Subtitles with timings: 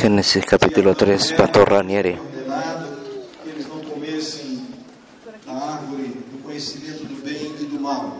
[0.00, 2.18] Génesis capítulo 3, Pastor Ranieri.
[2.18, 2.88] Ordenado
[3.40, 4.66] que eles não comessem
[5.46, 8.18] da árvore do conhecimento do bem e do mal.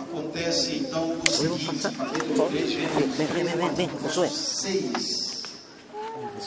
[0.00, 2.72] Acontece então o seguinte, capítulo 3,
[4.00, 5.42] verso 6.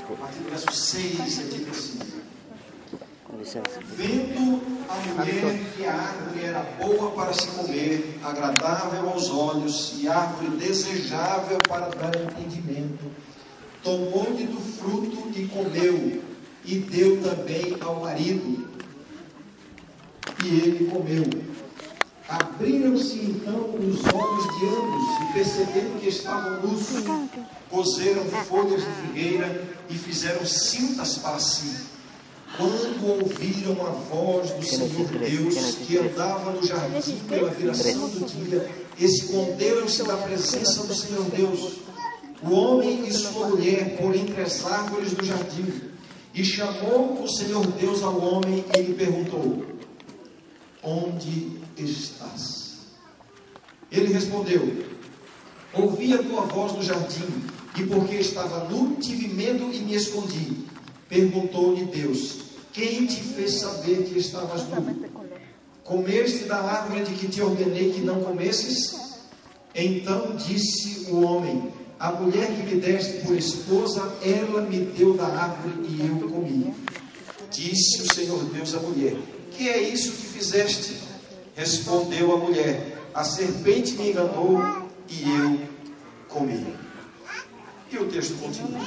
[0.10, 2.00] A partir do verso 6 é dito assim.
[3.96, 4.60] Vendo
[4.90, 10.58] a mulher que a árvore era boa para se comer, agradável aos olhos e árvore
[10.58, 13.06] desejável para dar entendimento,
[13.86, 16.24] tomou-lhe do fruto e comeu,
[16.66, 18.68] e deu também ao marido,
[20.44, 21.24] e ele comeu.
[22.28, 26.88] Abriram-se então os olhos de ambos, e percebendo que estavam nus,
[27.70, 31.94] cozeram folhas de figueira e fizeram cintas para si.
[32.58, 38.68] Quando ouviram a voz do Senhor Deus, que andava no jardim pela viração do dia,
[38.98, 41.74] esconderam-se da presença do Senhor Deus,
[42.46, 45.66] o homem e sua mulher, por entre as árvores do jardim.
[46.34, 49.66] E chamou o Senhor Deus ao homem e lhe perguntou:
[50.84, 52.80] Onde estás?
[53.92, 54.86] Ele respondeu:
[55.74, 57.44] Ouvi a tua voz no jardim,
[57.78, 60.66] e porque estava nu, tive medo e me escondi.
[61.08, 65.08] Perguntou-lhe Deus: quem te fez saber que estavas nu?
[65.86, 69.16] Comeste da árvore de que te ordenei que não comesses?
[69.74, 75.28] Então disse o homem: A mulher que me deste por esposa, ela me deu da
[75.28, 76.76] árvore e eu comi.
[77.50, 79.16] Disse o Senhor Deus à mulher:
[79.52, 81.02] Que é isso que fizeste?
[81.56, 85.60] Respondeu a mulher: A serpente me enganou e eu
[86.28, 86.76] comi.
[87.90, 88.86] E o texto continua.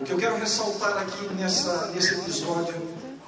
[0.00, 2.74] O que eu quero ressaltar aqui nessa, nesse episódio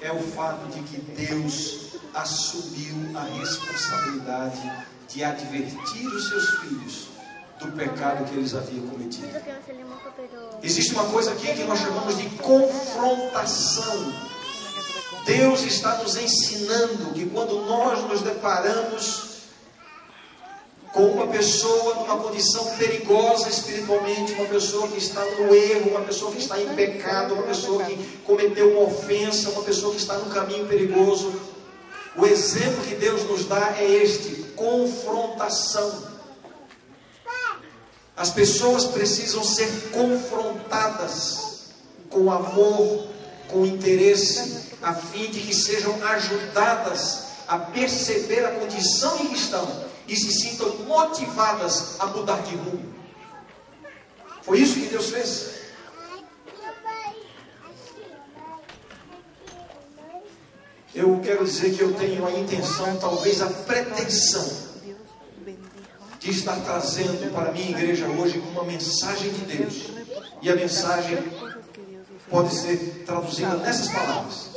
[0.01, 4.73] é o fato de que Deus assumiu a responsabilidade
[5.09, 7.16] de advertir os seus filhos
[7.59, 9.29] do pecado que eles haviam cometido.
[10.63, 14.13] Existe uma coisa aqui que nós chamamos de confrontação.
[15.25, 19.27] Deus está nos ensinando que quando nós nos deparamos
[20.93, 26.33] com uma pessoa numa condição perigosa espiritualmente, uma pessoa que está no erro, uma pessoa
[26.33, 30.33] que está em pecado, uma pessoa que cometeu uma ofensa, uma pessoa que está no
[30.33, 31.39] caminho perigoso.
[32.17, 36.16] O exemplo que Deus nos dá é este: confrontação.
[38.17, 41.71] As pessoas precisam ser confrontadas
[42.09, 43.09] com amor,
[43.49, 49.85] com interesse, a fim de que sejam ajudadas a perceber a condição em que estão
[50.09, 52.95] e se sintam motivadas a mudar de rumo.
[54.43, 55.57] Foi isso que Deus fez.
[60.95, 64.66] Eu quero dizer que eu tenho a intenção, talvez a pretensão,
[66.27, 69.75] de estar trazendo para a minha igreja hoje uma mensagem de Deus.
[70.43, 71.19] E a mensagem
[72.29, 74.51] pode ser traduzida nessas palavras: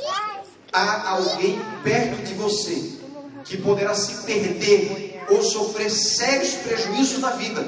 [0.72, 2.98] Há alguém perto de você
[3.44, 7.64] que poderá se perder ou sofrer sérios prejuízos na vida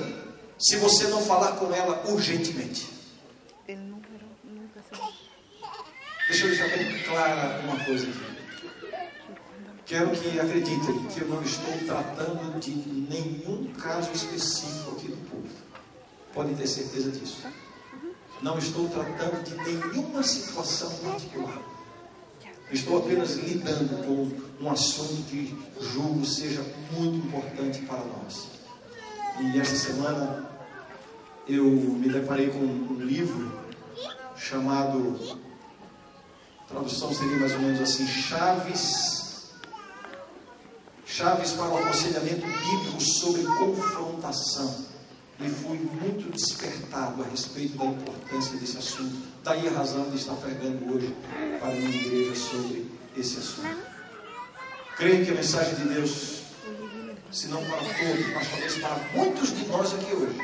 [0.58, 2.88] se você não falar com ela urgentemente.
[6.28, 8.31] Deixa eu deixar bem clara uma coisa aqui.
[9.92, 15.46] Quero que acreditem que eu não estou tratando de nenhum caso específico aqui do povo.
[16.32, 17.42] Podem ter certeza disso.
[18.40, 21.60] Não estou tratando de nenhuma situação particular.
[22.70, 28.48] Estou apenas lidando com um assunto que julgo seja muito importante para nós.
[29.42, 30.50] E esta semana
[31.46, 33.52] eu me deparei com um livro
[34.38, 35.38] chamado,
[36.66, 39.21] tradução seria mais ou menos assim, Chaves,
[41.14, 44.86] Chaves para o aconselhamento bíblico sobre confrontação.
[45.38, 49.18] E fui muito despertado a respeito da importância desse assunto.
[49.44, 51.14] Daí a razão de estar pregando hoje
[51.60, 53.76] para a minha igreja sobre esse assunto.
[54.96, 56.44] Creio que a mensagem de Deus,
[57.30, 60.38] se não para todos, mas talvez para muitos de nós aqui hoje,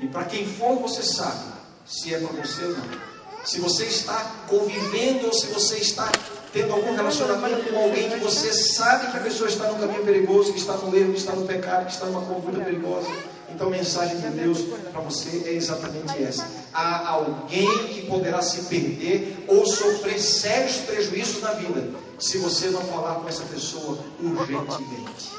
[0.00, 1.52] e para quem for, você sabe
[1.84, 3.00] se é para você ou não.
[3.44, 6.10] Se você está convivendo ou se você está
[6.56, 10.54] tendo algum relacionamento com alguém que você sabe que a pessoa está no caminho perigoso,
[10.54, 13.10] que está no erro, que está no pecado, que está numa conduta perigosa.
[13.50, 16.48] Então a mensagem de Deus para você é exatamente essa.
[16.72, 22.80] Há alguém que poderá se perder ou sofrer sérios prejuízos na vida se você não
[22.80, 25.32] falar com essa pessoa urgentemente.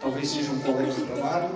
[0.00, 1.50] Talvez seja um colega de trabalho,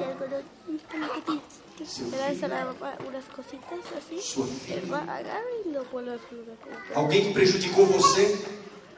[6.95, 8.39] alguém que prejudicou você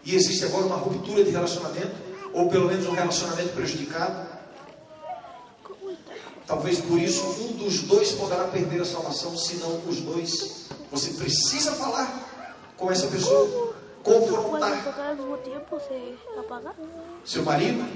[0.05, 1.95] e existe agora uma ruptura de relacionamento,
[2.33, 4.29] ou pelo menos um relacionamento prejudicado.
[6.47, 10.69] Talvez por isso um dos dois poderá perder a salvação, se não os dois.
[10.91, 12.09] Você precisa falar
[12.77, 14.83] com essa pessoa, confrontar.
[17.25, 17.87] Seu marido,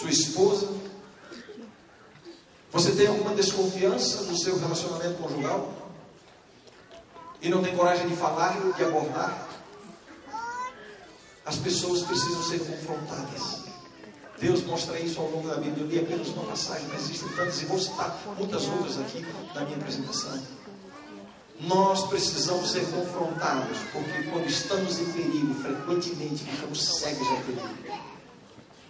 [0.00, 0.93] sua esposa.
[2.74, 5.72] Você tem alguma desconfiança no seu relacionamento conjugal?
[7.40, 9.48] E não tem coragem de falar, de abordar?
[11.46, 13.62] As pessoas precisam ser confrontadas.
[14.40, 15.84] Deus mostra isso ao longo da Bíblia.
[15.84, 19.24] Eu li apenas uma passagem, mas existem tantas, e vou citar muitas outras aqui
[19.54, 20.42] na minha apresentação.
[21.60, 28.13] Nós precisamos ser confrontados, porque quando estamos em perigo, frequentemente ficamos cegos ao perigo.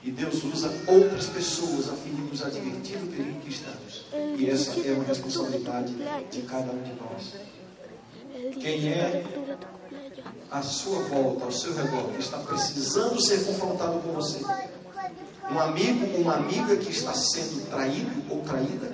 [0.04, 4.04] E Deus usa outras pessoas a fim de nos advertir do perigo que estamos.
[4.38, 5.94] E essa é uma responsabilidade
[6.30, 7.32] de cada um de nós.
[8.60, 9.24] Quem é
[10.50, 14.40] à sua volta, ao seu redor, que está precisando ser confrontado com você.
[15.50, 18.92] Um amigo uma amiga que está sendo traído ou traída.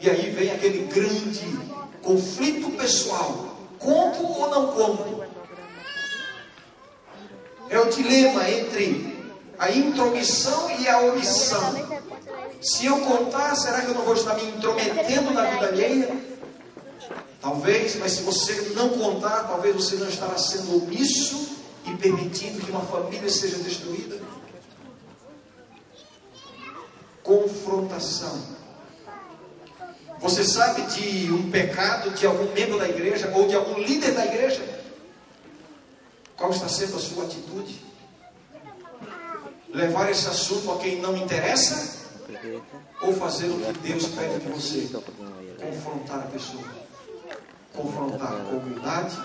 [0.00, 1.58] E aí vem aquele grande
[2.00, 3.58] conflito pessoal.
[3.80, 5.24] Conto ou não conto?
[7.68, 9.17] É o dilema entre
[9.58, 11.74] a intromissão e a omissão.
[12.60, 16.28] Se eu contar, será que eu não vou estar me intrometendo na vida alheia?
[17.40, 21.56] Talvez, mas se você não contar, talvez você não estará sendo omisso
[21.86, 24.18] e permitindo que uma família seja destruída.
[27.22, 28.58] Confrontação.
[30.20, 34.26] Você sabe de um pecado de algum membro da igreja ou de algum líder da
[34.26, 34.62] igreja?
[36.36, 37.87] Qual está sendo a sua atitude?
[39.72, 41.98] Levar esse assunto a quem não interessa?
[43.02, 44.88] Ou fazer o que Deus pede de você?
[45.60, 46.64] Confrontar a pessoa
[47.78, 49.16] confrontar com humildade,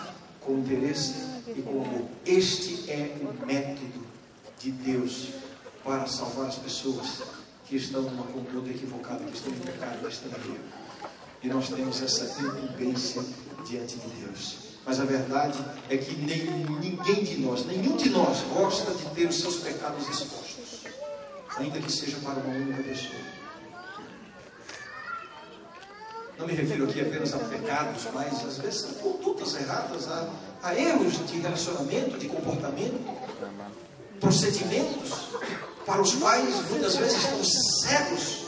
[0.42, 1.16] com interesse
[1.48, 2.06] e com amor.
[2.26, 4.06] Este é o método
[4.60, 5.30] de Deus
[5.84, 7.24] para salvar as pessoas
[7.66, 10.60] que estão numa conduta equivocada, que estão em pecado, que estão erro.
[11.42, 13.24] E nós temos essa incumbência
[13.68, 14.63] diante de Deus.
[14.86, 15.58] Mas a verdade
[15.90, 20.08] é que nem, ninguém de nós, nenhum de nós gosta de ter os seus pecados
[20.10, 20.82] expostos,
[21.58, 23.34] ainda que seja para uma única pessoa.
[26.38, 30.30] Não me refiro aqui apenas a pecados, mas às vezes são condutas erradas, a,
[30.64, 33.00] a erros de relacionamento, de comportamento,
[34.20, 35.30] procedimentos
[35.86, 38.44] para os quais muitas vezes estamos cegos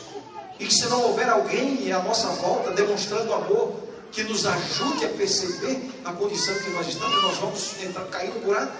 [0.60, 3.86] e que se não houver alguém à nossa volta demonstrando amor
[4.16, 8.40] que nos ajude a perceber a condição que nós estamos, nós vamos entrar, cair no
[8.40, 8.74] buraco.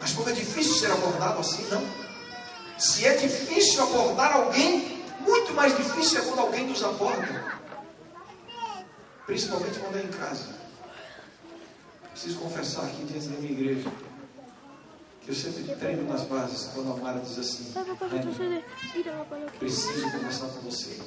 [0.00, 1.86] Mas como é difícil ser abordado assim, não?
[2.78, 7.60] Se é difícil abordar alguém muito mais difícil é quando alguém nos aborda,
[9.26, 10.56] principalmente quando é em casa.
[12.12, 13.92] Preciso confessar aqui diante da minha igreja
[15.20, 17.72] que eu sempre treino nas bases quando a Mara diz assim:
[19.58, 20.98] Preciso conversar com você.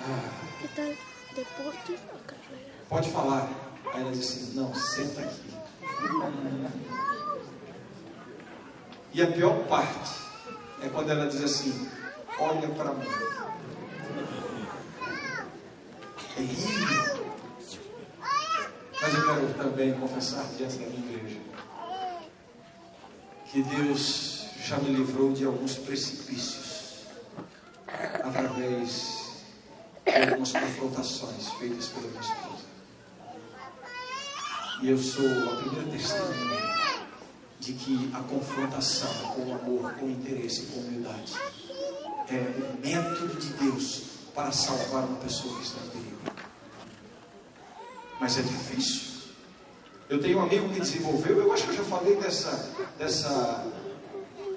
[0.00, 1.09] Ah,
[2.88, 3.48] pode falar.
[3.92, 5.50] Aí ela diz assim: Não, senta aqui.
[9.12, 10.20] E a pior parte
[10.82, 11.88] é quando ela diz assim:
[12.38, 13.06] olha para mim.
[16.34, 17.30] Terrível.
[19.02, 21.40] Mas eu quero também confessar diante da minha igreja
[23.50, 27.06] que Deus já me livrou de alguns precipícios
[28.22, 29.19] através
[30.10, 32.70] de algumas confrontações feitas pela minha esposa.
[34.82, 37.00] E eu sou a primeira testemunha
[37.60, 41.34] de que a confrontação com amor, com interesse, com humildade
[42.28, 44.02] é o método de Deus
[44.34, 46.18] para salvar uma pessoa que está em perigo.
[48.18, 49.10] Mas é difícil.
[50.08, 53.66] Eu tenho um amigo que desenvolveu, eu acho que eu já falei dessa, dessa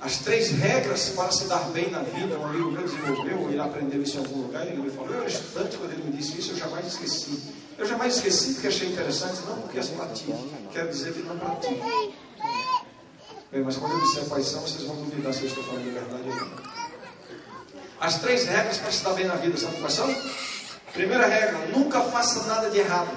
[0.04, 2.38] as três regras para se dar bem na vida.
[2.38, 5.30] Um amigo meu desenvolveu, ele aprendeu isso em algum lugar, ele me falou, eu era
[5.30, 7.40] estudante quando ele me disse isso, eu jamais esqueci.
[7.78, 10.48] Eu jamais esqueci porque achei interessante, não porque as pratico.
[10.74, 12.14] Quero dizer que não pratico.
[13.50, 16.00] Bem, mas quando eu disser quais são, vocês vão duvidar se eu estou falando a
[16.00, 16.74] verdade ou não.
[18.02, 20.14] As três regras para se dar bem na vida, sabe quais são?
[20.92, 23.10] Primeira regra, nunca faça nada de errado.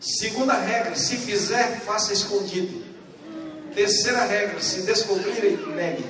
[0.00, 2.84] Segunda regra, se fizer, faça escondido.
[3.78, 6.04] Terceira regra, se descobrirem, negue.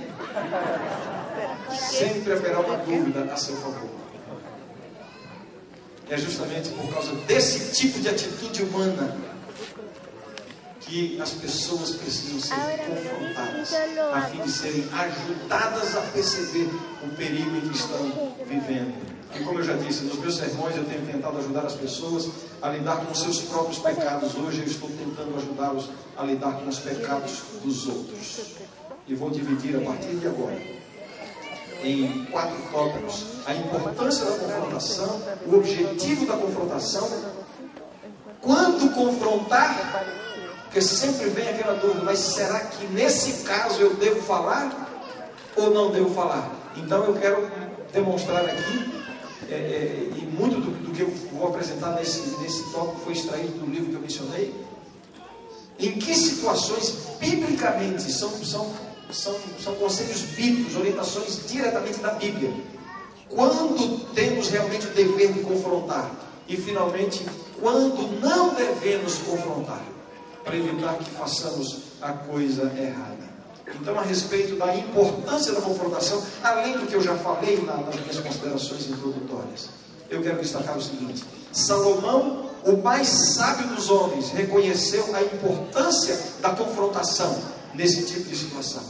[1.78, 3.90] Sempre haverá uma dúvida a seu favor.
[6.08, 9.14] É justamente por causa desse tipo de atitude humana
[10.80, 13.74] que as pessoas precisam ser confrontadas,
[14.14, 16.70] a fim de serem ajudadas a perceber
[17.04, 19.17] o perigo em que estão vivendo.
[19.34, 22.28] E como eu já disse, nos meus sermões eu tenho tentado ajudar as pessoas
[22.62, 24.34] a lidar com os seus próprios pecados.
[24.34, 28.40] Hoje eu estou tentando ajudá-los a lidar com os pecados dos outros.
[29.06, 30.78] E vou dividir a partir de agora
[31.82, 37.08] em quatro tópicos: a importância da confrontação, o objetivo da confrontação,
[38.40, 40.04] quando confrontar,
[40.64, 44.88] porque sempre vem aquela dúvida, mas será que nesse caso eu devo falar
[45.56, 46.50] ou não devo falar?
[46.76, 47.50] Então eu quero
[47.92, 48.97] demonstrar aqui,
[49.48, 53.58] é, é, e muito do, do, que eu vou apresentar nesse, nesse tópico foi extraído
[53.58, 54.54] do livro que eu mencionei,
[55.78, 58.72] em que situações biblicamente são, são,
[59.10, 62.52] são, são conselhos bíblicos, orientações diretamente da Bíblia.
[63.28, 66.10] Quando temos realmente o dever de confrontar
[66.48, 67.24] e finalmente
[67.60, 69.82] quando não devemos confrontar,
[70.44, 73.27] para evitar que façamos a coisa errada.
[73.74, 78.20] Então, a respeito da importância da confrontação, além do que eu já falei nas minhas
[78.20, 79.68] considerações introdutórias,
[80.10, 86.50] eu quero destacar o seguinte: Salomão, o mais sábio dos homens, reconheceu a importância da
[86.50, 87.38] confrontação
[87.74, 88.82] nesse tipo de situação.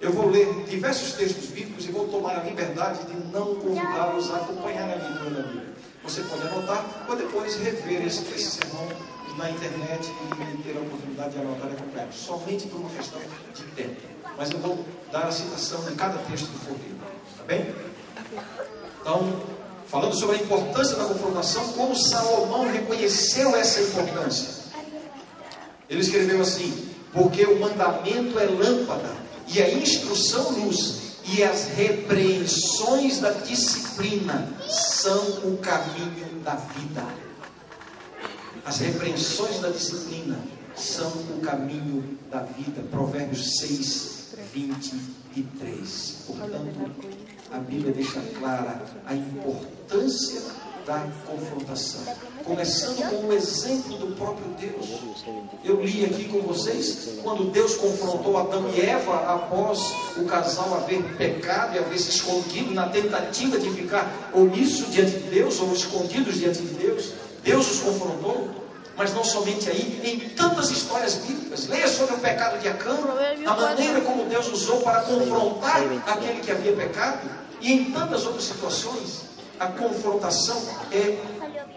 [0.00, 4.36] Eu vou ler diversos textos bíblicos e vou tomar a liberdade de não convidá-los a
[4.36, 5.72] acompanhar a leitura da Bíblia.
[6.02, 8.88] Você pode anotar ou depois rever esse, esse sermão
[9.36, 13.20] na internet e ter a oportunidade de anotar e acompanhar, somente por uma questão
[13.54, 14.00] de tempo.
[14.36, 16.76] Mas eu vou dar a citação de cada texto que for.
[17.38, 17.74] Tá bem?
[19.00, 19.42] Então,
[19.86, 24.62] falando sobre a importância da confrontação, como Salomão reconheceu essa importância.
[25.88, 29.10] Ele escreveu assim: Porque o mandamento é lâmpada
[29.48, 37.21] e a instrução luz, e as repreensões da disciplina são o caminho da vida.
[38.64, 40.38] As repreensões da disciplina
[40.76, 42.82] são o caminho da vida.
[42.90, 46.24] Provérbios 6, 23.
[46.26, 46.90] Portanto,
[47.50, 50.42] a Bíblia deixa clara a importância
[50.86, 52.00] da confrontação.
[52.44, 54.86] Começando com o exemplo do próprio Deus.
[55.64, 61.02] Eu li aqui com vocês quando Deus confrontou Adão e Eva após o casal haver
[61.16, 66.36] pecado e haver se escondido na tentativa de ficar omisso diante de Deus ou escondidos
[66.36, 67.12] diante de Deus.
[67.42, 68.62] Deus os confrontou.
[68.94, 71.66] Mas não somente aí, em tantas histórias bíblicas.
[71.66, 72.94] Leia sobre o pecado de Acã,
[73.46, 77.26] a maneira como Deus usou para confrontar aquele que havia pecado,
[77.58, 79.22] e em tantas outras situações
[79.58, 81.18] a confrontação é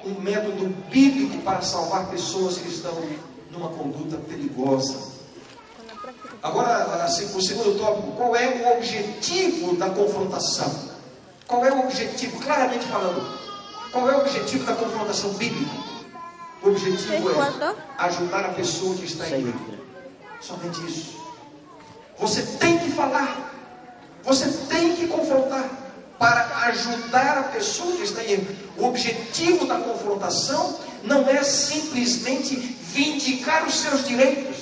[0.03, 2.93] um método bíblico para salvar pessoas que estão
[3.51, 4.98] numa conduta perigosa.
[6.43, 10.72] Agora, assim, o segundo tópico, qual é o objetivo da confrontação?
[11.48, 13.25] Qual é o objetivo, claramente falando,
[13.95, 15.71] qual é o objetivo da confrontação bíblica?
[16.61, 19.77] O objetivo é ajudar a pessoa que está em erro.
[20.41, 21.17] Somente isso.
[22.19, 23.53] Você tem que falar,
[24.21, 25.69] você tem que confrontar
[26.19, 28.47] para ajudar a pessoa que está em erro.
[28.77, 34.57] O objetivo da confrontação não é simplesmente vindicar os seus direitos.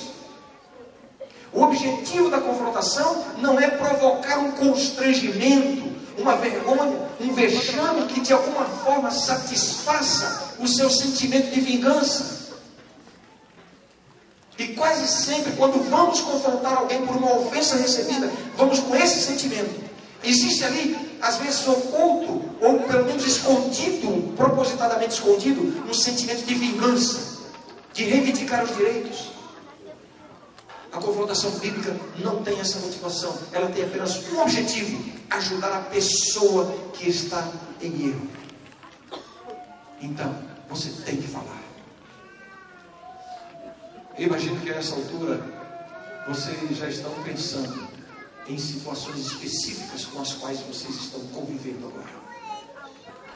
[1.52, 8.32] O objetivo da confrontação não é provocar um constrangimento, uma vergonha, um vexame que de
[8.32, 12.44] alguma forma satisfaça o seu sentimento de vingança.
[14.58, 19.82] E quase sempre, quando vamos confrontar alguém por uma ofensa recebida, vamos com esse sentimento.
[20.22, 27.38] Existe ali às vezes oculto, ou pelo menos escondido, propositadamente escondido, um sentimento de vingança,
[27.94, 29.30] de reivindicar os direitos.
[30.92, 36.72] A confrontação bíblica não tem essa motivação, ela tem apenas um objetivo: ajudar a pessoa
[36.92, 37.50] que está
[37.80, 38.28] em erro.
[40.00, 40.36] Então,
[40.68, 41.62] você tem que falar.
[44.18, 45.42] Eu imagino que a essa altura
[46.28, 47.88] vocês já estão pensando
[48.46, 52.24] em situações específicas com as quais vocês estão convivendo agora.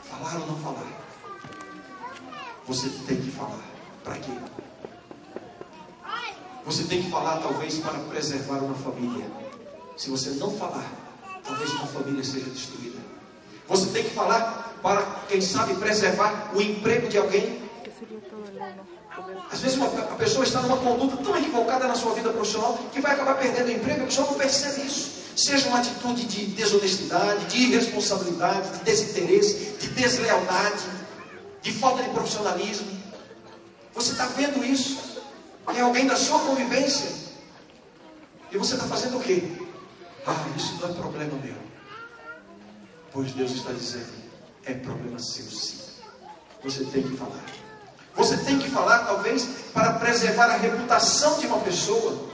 [0.05, 0.87] Falar ou não falar?
[2.67, 3.65] Você tem que falar.
[4.05, 4.33] Para quê?
[6.65, 9.27] Você tem que falar, talvez, para preservar uma família.
[9.97, 10.87] Se você não falar,
[11.49, 12.99] talvez uma família seja destruída.
[13.69, 17.69] Você tem que falar para, quem sabe, preservar o emprego de alguém
[19.51, 23.01] às vezes uma, a pessoa está numa conduta tão equivocada na sua vida profissional que
[23.01, 25.19] vai acabar perdendo o emprego, a pessoa não percebe isso.
[25.37, 30.85] Seja uma atitude de desonestidade, de irresponsabilidade, de desinteresse, de deslealdade,
[31.63, 32.87] de falta de profissionalismo.
[33.95, 34.99] Você está vendo isso
[35.75, 37.11] em alguém da sua convivência.
[38.51, 39.43] E você está fazendo o quê?
[40.29, 41.55] Ah, isso não é problema meu.
[43.11, 44.13] Pois Deus está dizendo,
[44.67, 45.79] é problema seu sim.
[46.63, 47.45] Você tem que falar.
[48.15, 52.29] Você tem que falar, talvez, para preservar a reputação de uma pessoa,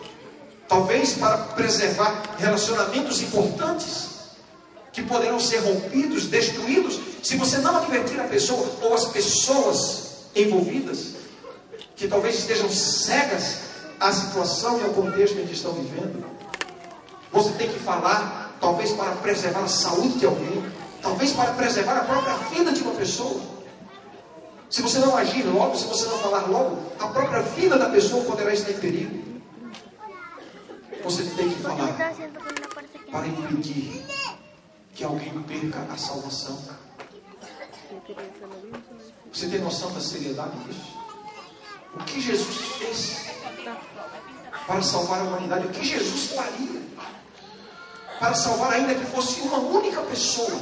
[0.66, 4.08] talvez para preservar relacionamentos importantes
[4.92, 11.14] que poderão ser rompidos, destruídos, se você não advertir a pessoa ou as pessoas envolvidas,
[11.94, 13.58] que talvez estejam cegas
[14.00, 16.33] à situação e ao contexto em que estão vivendo.
[17.34, 20.64] Você tem que falar talvez para preservar a saúde de alguém,
[21.02, 23.40] talvez para preservar a própria vida de uma pessoa.
[24.70, 28.24] Se você não agir logo, se você não falar logo, a própria vida da pessoa
[28.24, 29.42] poderá estar em perigo.
[31.02, 31.92] Você tem que falar
[33.10, 34.04] para impedir
[34.94, 36.56] que alguém perca a salvação.
[39.32, 40.96] Você tem noção da seriedade disso?
[41.94, 43.26] O que Jesus fez
[44.68, 45.66] para salvar a humanidade?
[45.66, 46.83] O que Jesus faria
[48.18, 50.60] para salvar, ainda que fosse uma única pessoa?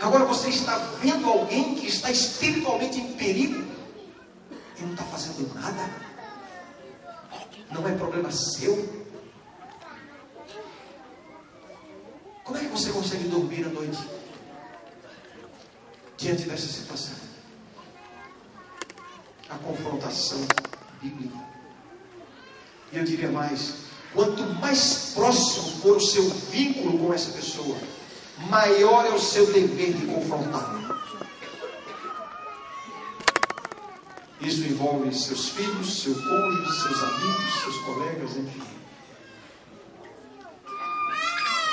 [0.00, 3.64] Agora você está vendo alguém que está espiritualmente em perigo
[4.78, 5.90] e não está fazendo nada.
[7.70, 9.06] Não é problema seu.
[12.44, 13.98] Como é que você consegue dormir à noite
[16.16, 17.16] diante dessa situação?
[19.48, 20.40] A confrontação
[21.02, 21.38] bíblica.
[22.92, 23.85] E eu diria mais:
[24.16, 27.76] quanto mais próximo for o seu vínculo com essa pessoa,
[28.48, 30.96] maior é o seu dever de confrontá-la.
[34.40, 38.62] Isso envolve seus filhos, seu cônjuge, seus amigos, seus colegas, enfim.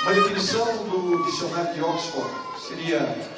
[0.02, 2.30] Uma definição do dicionário de Oxford
[2.68, 3.30] seria,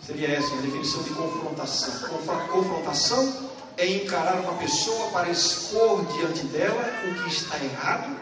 [0.00, 2.08] seria essa, uma definição de confrontação.
[2.48, 3.49] Confrontação
[3.80, 8.14] é encarar uma pessoa para expor diante dela o que está errado,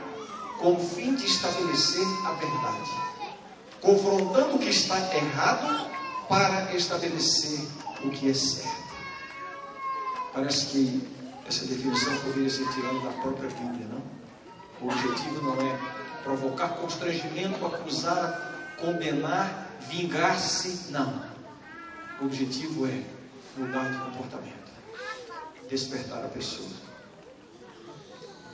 [0.60, 2.90] com o fim de estabelecer a verdade.
[3.80, 5.90] Confrontando o que está errado
[6.28, 7.66] para estabelecer
[8.04, 8.88] o que é certo.
[10.32, 11.08] Parece que
[11.48, 14.02] essa definição poderia ser tirada da própria Bíblia, não?
[14.80, 15.78] O objetivo não é
[16.22, 21.20] provocar constrangimento, acusar, condenar, vingar-se, não.
[22.20, 23.02] O objetivo é
[23.56, 24.67] mudar de comportamento,
[25.68, 26.68] despertar a pessoa.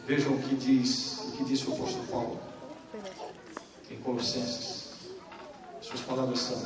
[0.07, 2.41] Vejam o que diz, o que diz o apóstolo Paulo
[3.91, 4.91] em Colossenses.
[5.81, 6.63] Suas palavras são: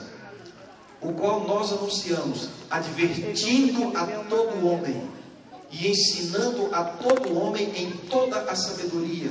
[1.00, 5.08] o qual nós anunciamos, advertindo a todo homem
[5.70, 9.30] e ensinando a todo homem em toda a sabedoria,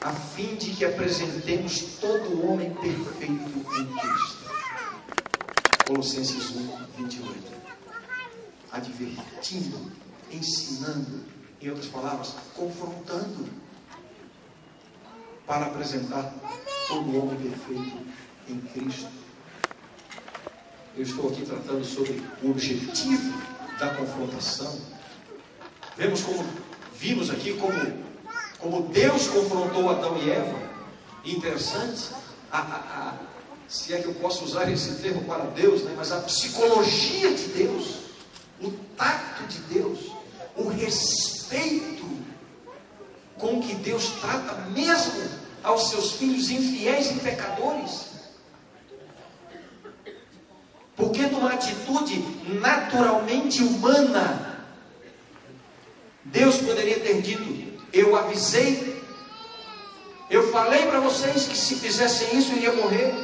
[0.00, 4.38] a fim de que apresentemos todo homem perfeito em Cristo.
[5.86, 7.58] Colossenses 1, 28.
[8.70, 9.90] Advertindo,
[10.30, 11.24] ensinando,
[11.60, 13.48] em outras palavras, confrontando,
[15.46, 16.34] para apresentar
[16.88, 17.98] todo homem perfeito
[18.48, 19.10] em Cristo.
[20.96, 23.32] Eu estou aqui tratando sobre o objetivo
[23.78, 24.78] da confrontação.
[25.96, 26.44] Vemos como,
[26.94, 28.08] vimos aqui como
[28.58, 30.58] como Deus confrontou Adão e Eva,
[31.24, 32.10] interessante,
[32.50, 33.14] a, a, a,
[33.68, 35.94] se é que eu posso usar esse termo para Deus, né?
[35.96, 37.98] mas a psicologia de Deus,
[38.60, 40.10] o tato de Deus,
[40.58, 42.06] o respeito
[43.38, 45.30] com que Deus trata mesmo
[45.62, 48.08] aos seus filhos infiéis e pecadores.
[50.96, 52.18] Porque numa atitude
[52.60, 54.66] naturalmente humana,
[56.24, 58.98] Deus poderia ter dito: eu avisei.
[60.28, 63.14] Eu falei para vocês que se fizessem isso iria morrer.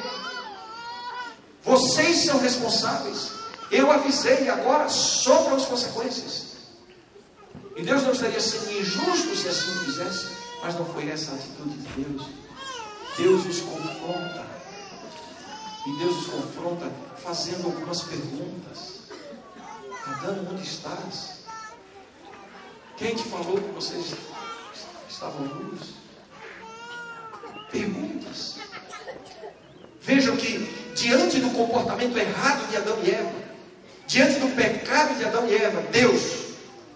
[1.62, 3.32] Vocês são responsáveis.
[3.70, 6.43] Eu avisei, agora sofram as consequências.
[7.76, 10.26] E Deus não estaria sendo injusto se assim fizesse,
[10.62, 12.28] mas não foi essa a atitude de Deus.
[13.18, 14.46] Deus nos confronta.
[15.86, 19.00] E Deus nos confronta fazendo algumas perguntas.
[20.06, 21.40] Adão, onde estás?
[22.96, 24.14] Quem te falou que vocês
[25.08, 25.94] estavam nus?
[27.72, 28.58] Perguntas.
[30.00, 30.58] Vejam que,
[30.94, 33.32] diante do comportamento errado de Adão e Eva,
[34.06, 36.43] diante do pecado de Adão e Eva, Deus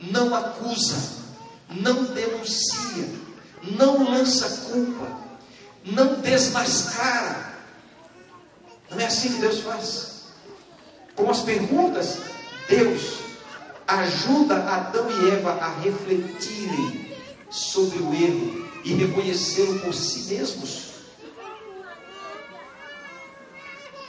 [0.01, 1.19] não acusa,
[1.71, 3.09] não denuncia,
[3.63, 5.09] não lança culpa,
[5.85, 7.49] não desmascara.
[8.91, 10.09] Não é assim que Deus faz.
[11.15, 12.19] Com as perguntas,
[12.69, 13.19] Deus
[13.87, 17.17] ajuda Adão e Eva a refletirem
[17.51, 20.89] sobre o erro e reconhecê-lo por si mesmos.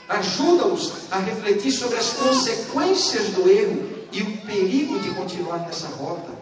[0.08, 6.32] Ajuda-os a refletir sobre as consequências do erro e o perigo de continuar nessa rota.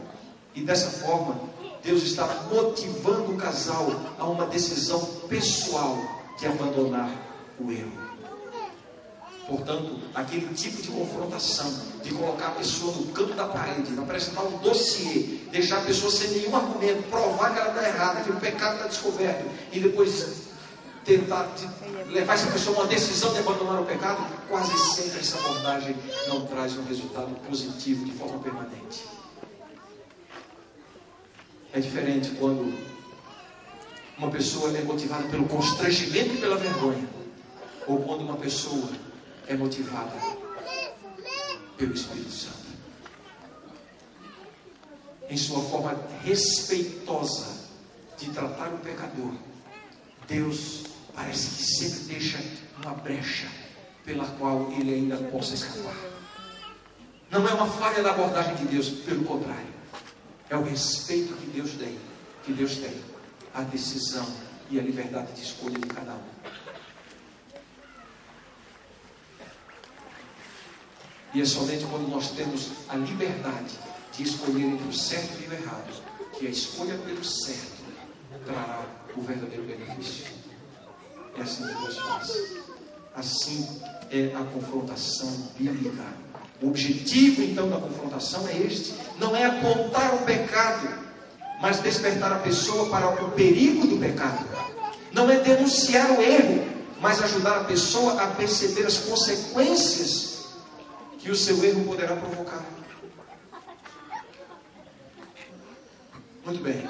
[0.54, 1.40] E dessa forma,
[1.82, 5.96] Deus está motivando o casal a uma decisão pessoal
[6.38, 7.10] de abandonar
[7.60, 8.08] o erro.
[9.46, 14.58] Portanto, aquele tipo de confrontação, de colocar a pessoa no canto da parede, apresentar um
[14.58, 18.74] dossiê, deixar a pessoa sem nenhum argumento, provar que ela está errada, que o pecado
[18.74, 20.47] está descoberto, e depois
[21.08, 21.50] tentar
[22.10, 25.96] levar essa pessoa a uma decisão de abandonar o pecado, quase sempre essa abordagem
[26.28, 29.06] não traz um resultado positivo de forma permanente.
[31.72, 32.78] É diferente quando
[34.18, 37.08] uma pessoa é motivada pelo constrangimento e pela vergonha,
[37.86, 38.90] ou quando uma pessoa
[39.46, 40.12] é motivada
[41.78, 42.68] pelo Espírito Santo.
[45.30, 47.46] Em sua forma respeitosa
[48.18, 49.32] de tratar o pecador,
[50.26, 50.87] Deus
[51.18, 52.38] parece que sempre deixa
[52.80, 53.48] uma brecha
[54.04, 55.96] pela qual ele ainda possa escapar.
[57.28, 59.74] Não é uma falha da abordagem de Deus, pelo contrário,
[60.48, 61.98] é o respeito que Deus tem,
[62.44, 62.94] que Deus tem,
[63.52, 64.26] a decisão
[64.70, 66.22] e a liberdade de escolha de cada um.
[71.34, 73.76] E é somente quando nós temos a liberdade
[74.16, 76.02] de escolher entre o certo e o errado,
[76.38, 77.84] que a escolha pelo certo
[78.46, 80.37] trará o verdadeiro benefício.
[81.38, 82.32] É assim que Deus faz.
[83.14, 86.04] Assim é a confrontação bíblica.
[86.60, 90.88] O objetivo então da confrontação é este: não é apontar o pecado,
[91.60, 94.44] mas despertar a pessoa para o perigo do pecado.
[95.12, 96.66] Não é denunciar o erro,
[97.00, 100.48] mas ajudar a pessoa a perceber as consequências
[101.18, 102.64] que o seu erro poderá provocar.
[106.44, 106.88] Muito bem.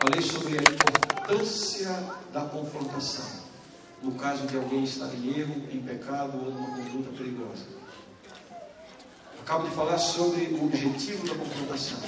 [0.00, 3.40] Falei sobre a importância da confrontação.
[4.02, 7.66] No caso de alguém estar em erro, em pecado ou numa conduta perigosa.
[9.42, 11.98] Acabo de falar sobre o objetivo da confrontação.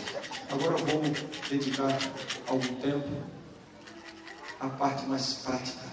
[0.51, 1.03] Agora vou
[1.51, 1.99] dedicar
[2.47, 3.09] algum tempo
[4.61, 5.93] à parte mais prática.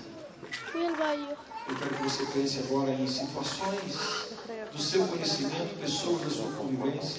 [0.73, 4.29] Eu quero que você pense agora em situações
[4.71, 7.17] do seu conhecimento, pessoas da sua convivência.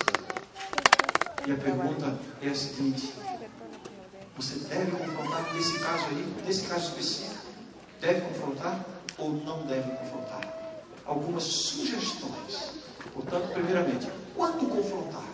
[1.46, 3.12] E a pergunta é a seguinte:
[4.40, 7.44] você deve confrontar nesse caso aí, nesse caso específico?
[8.00, 8.86] Deve confrontar
[9.18, 10.40] ou não deve confrontar?
[11.04, 12.70] Algumas sugestões.
[13.12, 15.28] Portanto, primeiramente, quando confrontar?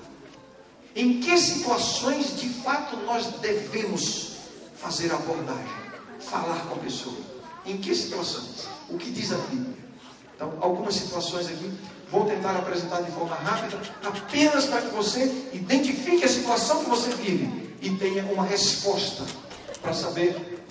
[0.96, 4.38] Em que situações de fato nós devemos
[4.76, 5.64] fazer abordagem,
[6.18, 7.16] falar com a pessoa?
[7.64, 8.66] Em que situações?
[8.88, 9.74] o que diz a Bíblia.
[10.34, 11.72] Então, algumas situações aqui,
[12.08, 17.10] vou tentar apresentar de forma rápida, apenas para que você identifique a situação que você
[17.16, 19.24] vive e tenha uma resposta
[19.80, 20.64] para saber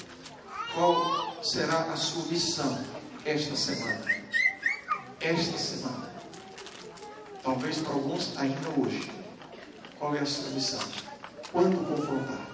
[0.74, 2.78] qual será a sua missão
[3.24, 4.06] esta semana.
[5.22, 6.14] Esta semana.
[7.44, 9.12] Talvez para alguns ainda hoje.
[9.98, 10.80] Qual é a sua missão?
[11.52, 12.46] Quando confrontar?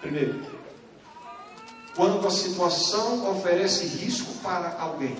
[0.00, 0.44] Primeiro,
[1.94, 5.16] quando a situação oferece risco para alguém.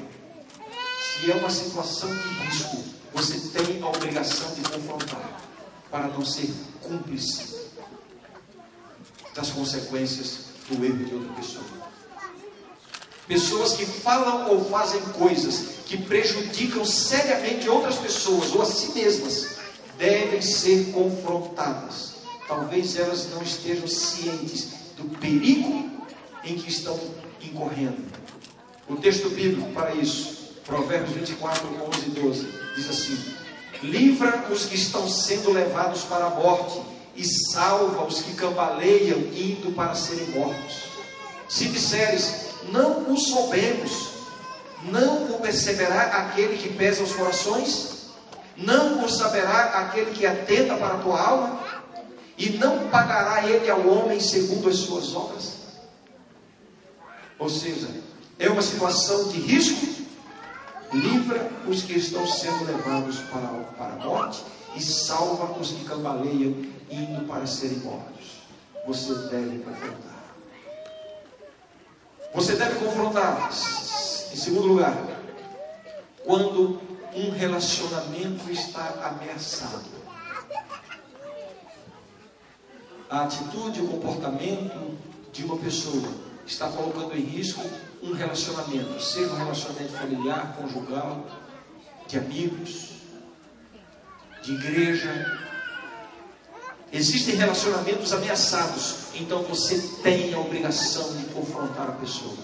[1.01, 5.41] Se é uma situação de risco, você tem a obrigação de confrontar,
[5.91, 7.60] para não ser cúmplice
[9.35, 11.65] das consequências do erro de outra pessoa.
[13.27, 19.57] Pessoas que falam ou fazem coisas que prejudicam seriamente outras pessoas ou a si mesmas
[19.99, 22.15] devem ser confrontadas.
[22.49, 25.89] Talvez elas não estejam cientes do perigo
[26.45, 26.99] em que estão
[27.41, 28.03] incorrendo.
[28.89, 33.35] O texto bíblico para isso, Provérbios 24, 11 e 12, diz assim:
[33.83, 36.81] Livra os que estão sendo levados para a morte
[37.17, 40.91] e salva os que cambaleiam indo para serem mortos.
[41.49, 44.11] Se disseres, não o soubemos,
[44.85, 48.01] não o perceberá aquele que pesa os corações?
[48.57, 51.61] Não o saberá aquele que atenta para a tua alma?
[52.37, 55.61] E não pagará ele ao homem segundo as suas obras?
[57.39, 57.89] Ou seja,
[58.39, 59.87] é uma situação de risco,
[60.93, 64.43] livra os que estão sendo levados para, para a morte
[64.77, 66.55] e salva os que cambaleiam
[66.91, 68.41] indo para serem mortos.
[68.87, 70.25] Você deve confrontar.
[72.35, 73.49] Você deve confrontar.
[73.51, 74.95] Em segundo lugar,
[76.25, 76.81] quando
[77.15, 80.01] um relacionamento está ameaçado.
[83.09, 84.97] A atitude, o comportamento
[85.33, 86.09] de uma pessoa
[86.47, 87.61] está colocando em risco
[88.03, 91.27] um relacionamento, seja um relacionamento familiar, conjugal,
[92.07, 92.91] de amigos,
[94.43, 95.50] de igreja.
[96.93, 102.37] Existem relacionamentos ameaçados, então você tem a obrigação de confrontar a pessoa.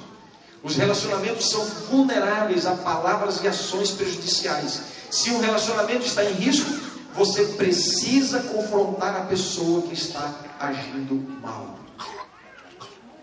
[0.62, 4.82] Os relacionamentos são vulneráveis a palavras e ações prejudiciais.
[5.10, 6.70] Se um relacionamento está em risco,
[7.14, 11.78] você precisa confrontar a pessoa que está agindo mal.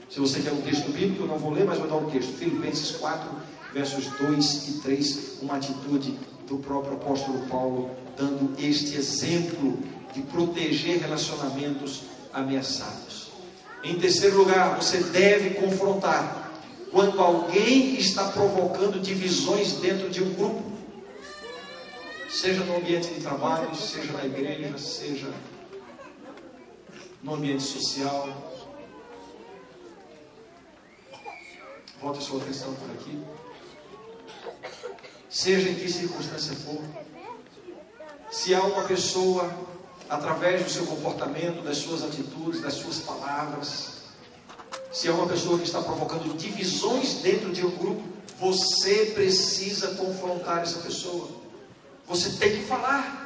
[0.09, 2.33] Se você quer um texto bíblico, eu não vou ler, mas vou dar um texto.
[2.33, 3.29] Filipenses 4,
[3.73, 9.79] versos 2 e 3, uma atitude do próprio apóstolo Paulo, dando este exemplo
[10.13, 13.31] de proteger relacionamentos ameaçados.
[13.83, 16.51] Em terceiro lugar, você deve confrontar
[16.91, 20.63] quando alguém está provocando divisões dentro de um grupo,
[22.29, 25.33] seja no ambiente de trabalho, seja na igreja, seja
[27.21, 28.53] no ambiente social,
[32.03, 33.17] Volte sua atenção por aqui.
[35.29, 36.81] Seja em que circunstância for,
[38.29, 39.49] se há uma pessoa,
[40.13, 43.93] através do seu comportamento, das suas atitudes, das suas palavras,
[44.91, 48.03] se há uma pessoa que está provocando divisões dentro de um grupo,
[48.39, 51.27] você precisa confrontar essa pessoa.
[52.07, 53.21] Você tem que falar.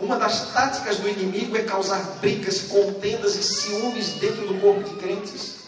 [0.00, 4.96] Uma das táticas do inimigo é causar brigas, contendas e ciúmes dentro do corpo de
[4.96, 5.66] crentes.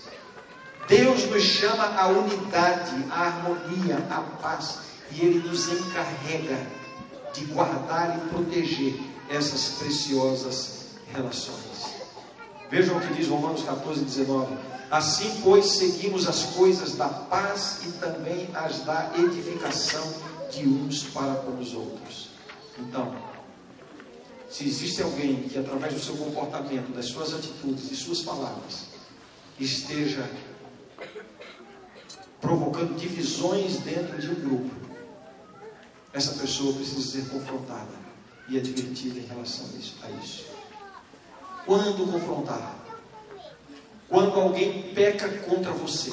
[0.88, 4.80] Deus nos chama à unidade, à harmonia, à paz,
[5.12, 6.58] e Ele nos encarrega
[7.32, 11.98] de guardar e proteger essas preciosas relações.
[12.70, 14.56] Vejam o que diz Romanos 14, 19.
[14.90, 20.14] Assim, pois, seguimos as coisas da paz e também as da edificação
[20.50, 22.30] de uns para com os outros.
[22.78, 23.14] Então,
[24.48, 28.86] se existe alguém que, através do seu comportamento, das suas atitudes e suas palavras,
[29.60, 30.28] esteja
[32.40, 34.74] provocando divisões dentro de um grupo,
[36.14, 38.07] essa pessoa precisa ser confrontada
[38.48, 39.66] e advertida em relação
[40.02, 40.46] a isso.
[41.66, 42.76] Quando confrontar?
[44.08, 46.12] Quando alguém peca contra você.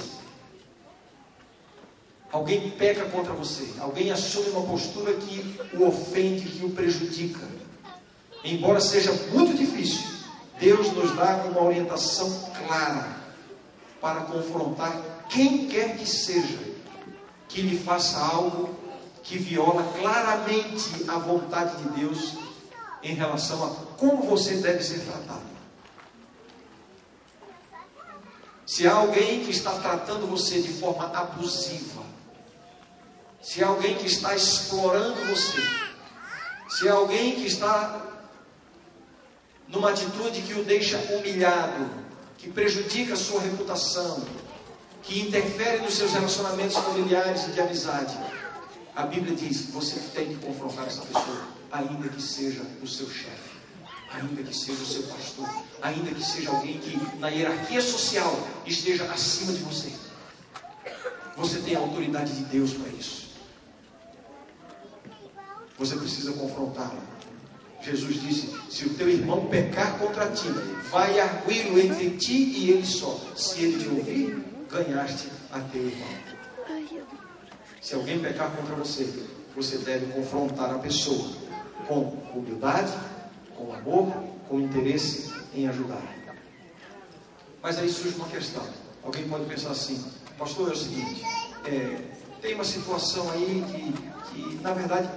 [2.32, 3.74] Alguém peca contra você.
[3.80, 7.56] Alguém assume uma postura que o ofende, que o prejudica
[8.45, 10.04] embora seja muito difícil,
[10.60, 13.17] Deus nos dá uma orientação clara
[14.00, 16.60] para confrontar quem quer que seja
[17.48, 18.69] que lhe faça algo
[19.25, 22.35] que viola claramente a vontade de Deus
[23.01, 25.55] em relação a como você deve ser tratado.
[28.67, 32.03] Se há alguém que está tratando você de forma abusiva,
[33.41, 35.61] se há alguém que está explorando você,
[36.69, 38.01] se há alguém que está
[39.67, 41.89] numa atitude que o deixa humilhado,
[42.38, 44.23] que prejudica a sua reputação,
[45.01, 48.17] que interfere nos seus relacionamentos familiares e de amizade.
[48.95, 53.58] A Bíblia diz: você tem que confrontar essa pessoa, ainda que seja o seu chefe,
[54.10, 55.49] ainda que seja o seu pastor,
[55.81, 59.91] ainda que seja alguém que na hierarquia social esteja acima de você.
[61.36, 63.25] Você tem a autoridade de Deus para isso.
[65.77, 67.03] Você precisa confrontá-la.
[67.81, 70.47] Jesus disse: Se o teu irmão pecar contra ti,
[70.89, 73.19] vai arguí-lo entre ti e ele só.
[73.36, 76.36] Se ele te ouvir, ganhaste a teu irmão.
[77.86, 79.08] Se alguém pecar contra você,
[79.56, 81.30] você deve confrontar a pessoa
[81.88, 82.91] com humildade,
[83.56, 84.12] com amor,
[84.50, 86.02] com interesse em ajudar.
[87.62, 88.65] Mas aí surge uma questão.
[89.04, 90.04] Alguém pode pensar assim,
[90.36, 91.21] pastor, é o seguinte,
[91.65, 92.00] é,
[92.41, 95.08] tem uma situação aí que, que na verdade,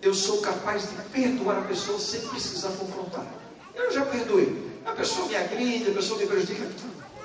[0.00, 3.26] eu sou capaz de perdoar a pessoa sem precisar confrontar.
[3.74, 4.80] Eu já perdoei.
[4.86, 6.66] A pessoa me agride, a pessoa me prejudica,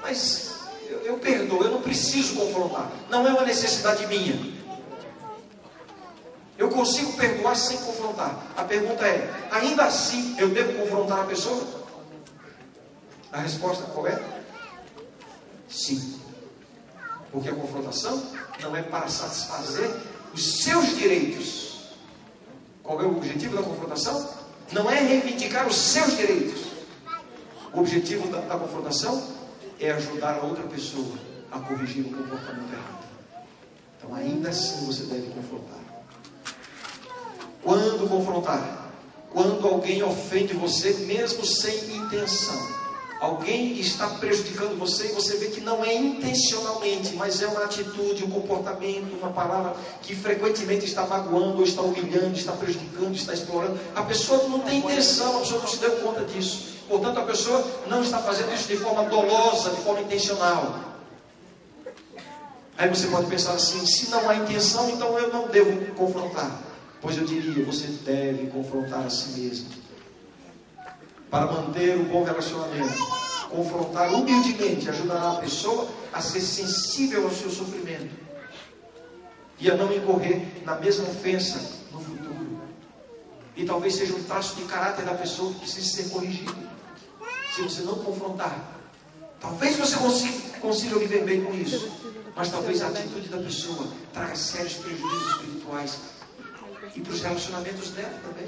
[0.02, 0.52] mas
[0.90, 2.92] eu, eu perdoo, eu não preciso confrontar.
[3.10, 4.60] Não é uma necessidade minha.
[6.62, 8.46] Eu consigo perdoar sem confrontar.
[8.56, 11.66] A pergunta é: ainda assim eu devo confrontar a pessoa?
[13.32, 14.22] A resposta qual é?
[15.68, 16.22] Sim.
[17.32, 18.22] Porque a confrontação
[18.62, 19.90] não é para satisfazer
[20.36, 21.72] os seus direitos
[22.84, 24.30] qual é o objetivo da confrontação?
[24.72, 26.66] Não é reivindicar os seus direitos.
[27.74, 29.24] O objetivo da, da confrontação
[29.80, 31.18] é ajudar a outra pessoa
[31.52, 33.06] a corrigir o comportamento errado.
[33.98, 35.81] Então, ainda assim, você deve confrontar.
[37.64, 38.92] Quando confrontar?
[39.32, 42.82] Quando alguém ofende você, mesmo sem intenção
[43.22, 48.24] alguém está prejudicando você e você vê que não é intencionalmente, mas é uma atitude,
[48.24, 53.80] um comportamento, uma palavra que frequentemente está magoando, ou está humilhando, está prejudicando, está explorando.
[53.96, 56.72] A pessoa não tem intenção, a pessoa não se deu conta disso.
[56.90, 60.80] Portanto, a pessoa não está fazendo isso de forma dolosa, de forma intencional.
[62.76, 66.71] Aí você pode pensar assim: se não há intenção, então eu não devo confrontar.
[67.02, 69.70] Pois eu diria: você deve confrontar a si mesmo
[71.32, 73.22] para manter um bom relacionamento.
[73.50, 78.10] Confrontar humildemente ajudará a pessoa a ser sensível ao seu sofrimento
[79.60, 81.60] e a não incorrer na mesma ofensa
[81.92, 82.62] no futuro.
[83.56, 86.56] E talvez seja um traço de caráter da pessoa que precisa ser corrigido.
[87.54, 88.80] Se você não confrontar,
[89.40, 91.92] talvez você consiga, consiga viver bem com isso,
[92.34, 96.00] mas talvez a atitude da pessoa traga sérios prejuízos espirituais
[96.96, 98.48] e para os relacionamentos dela também.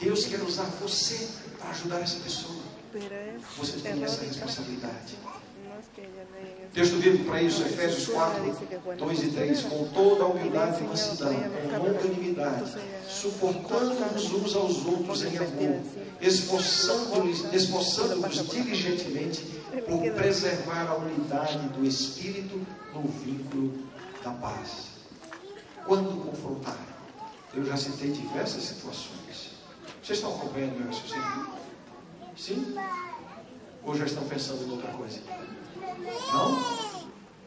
[0.00, 1.28] Deus quer usar você
[1.58, 2.62] para ajudar essa pessoa.
[3.58, 5.16] Você tem essa responsabilidade.
[6.72, 9.62] Texto bíblico para isso, Efésios 4, 2 e 3.
[9.62, 12.74] Com toda a humildade e mansidão, com longanimidade,
[13.08, 15.80] suportando-nos uns aos outros em amor,
[16.20, 19.42] esforçando-nos esforçando diligentemente
[19.86, 22.60] por preservar a unidade do Espírito
[22.94, 23.72] no vínculo
[24.22, 24.95] da paz.
[25.86, 26.78] Quando confrontar?
[27.54, 29.52] Eu já citei diversas situações.
[30.02, 31.48] Vocês estão acompanhando meu raciocínio?
[32.36, 32.74] Sim?
[33.84, 35.20] Ou já estão pensando em outra coisa?
[36.32, 36.96] Não?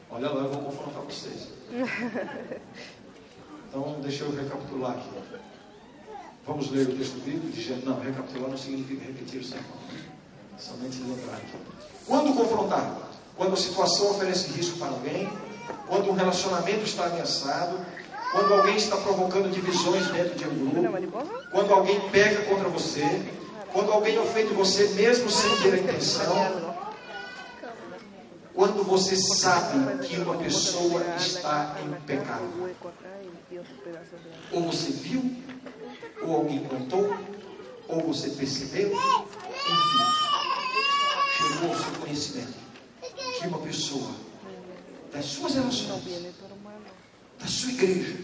[0.10, 1.50] Olha lá, eu vou confrontar vocês.
[3.70, 5.10] Então, deixa eu recapitular aqui.
[6.48, 9.78] Vamos ler o texto bíblico dizendo, não, recapitular não significa repetir o sermão.
[10.58, 11.58] Somente lembrar aqui.
[12.08, 13.12] Quando confrontar?
[13.38, 15.30] Quando a situação oferece risco para alguém,
[15.88, 17.80] quando um relacionamento está ameaçado,
[18.32, 23.04] quando alguém está provocando divisões dentro de um grupo, quando alguém pega contra você,
[23.74, 26.76] quando alguém ofende você mesmo sem ter a intenção,
[28.54, 32.76] quando você sabe que uma pessoa está em pecado.
[34.52, 35.36] Ou você viu,
[36.22, 37.16] ou alguém contou,
[37.88, 40.04] ou você percebeu, enfim,
[41.38, 42.54] chegou ao seu conhecimento
[43.40, 44.12] que uma pessoa
[45.12, 46.04] das suas relações,
[47.40, 48.18] da sua igreja,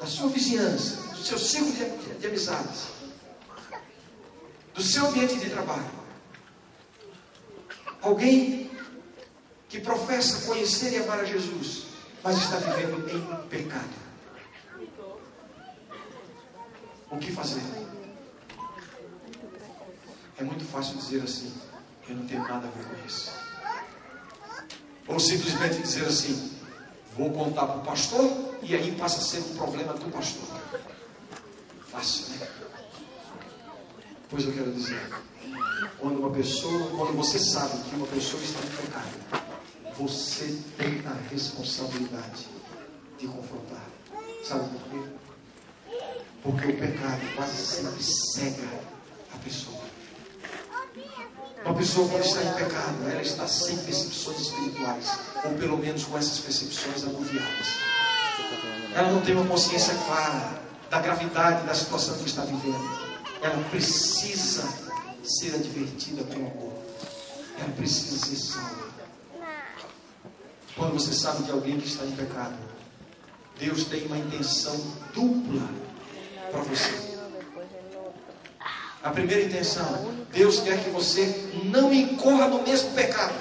[0.00, 2.88] da sua vizinhança, do seu círculo de, de amizades,
[4.74, 5.90] do seu ambiente de trabalho,
[8.02, 8.70] alguém
[9.68, 11.86] que professa conhecer e amar a Jesus,
[12.22, 14.04] mas está vivendo em pecado.
[17.10, 17.62] O que fazer?
[20.36, 21.52] É muito fácil dizer assim:
[22.08, 23.32] eu não tenho nada a ver com isso.
[25.06, 26.53] Ou simplesmente dizer assim:
[27.16, 28.30] vou contar para o pastor
[28.62, 30.60] e aí passa a ser um problema do pastor.
[31.88, 32.48] Fácil, né?
[34.28, 35.10] Pois eu quero dizer:
[35.98, 39.44] quando uma pessoa, quando você sabe que uma pessoa está em pecado,
[39.96, 42.48] você tem a responsabilidade
[43.18, 43.86] de confrontar.
[44.42, 45.08] Sabe por quê?
[46.42, 48.68] Porque o pecado quase sempre cega
[49.32, 49.83] a pessoa.
[51.64, 56.18] Uma pessoa quando está em pecado, ela está sem percepções espirituais, ou pelo menos com
[56.18, 57.68] essas percepções anuviadas.
[58.94, 62.86] Ela não tem uma consciência clara da gravidade da situação que está vivendo.
[63.40, 64.68] Ela precisa
[65.22, 66.74] ser advertida com amor.
[67.58, 68.84] Ela precisa ser salva.
[70.76, 72.58] Quando você sabe de alguém que está em pecado,
[73.58, 74.78] Deus tem uma intenção
[75.14, 75.66] dupla
[76.50, 77.13] para você.
[79.04, 83.34] A primeira intenção, Deus quer que você não incorra no mesmo pecado.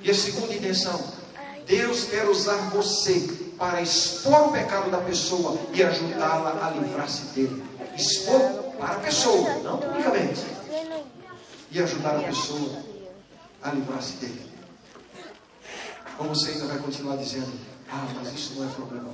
[0.00, 1.02] E a segunda intenção,
[1.66, 3.28] Deus quer usar você
[3.58, 7.64] para expor o pecado da pessoa e ajudá-la a livrar-se dele.
[7.96, 8.40] Expor
[8.78, 10.44] para a pessoa, não publicamente.
[11.72, 12.84] E ajudar a pessoa
[13.64, 14.46] a livrar-se dele.
[16.20, 17.52] Ou você ainda vai continuar dizendo:
[17.90, 19.10] Ah, mas isso não é problema.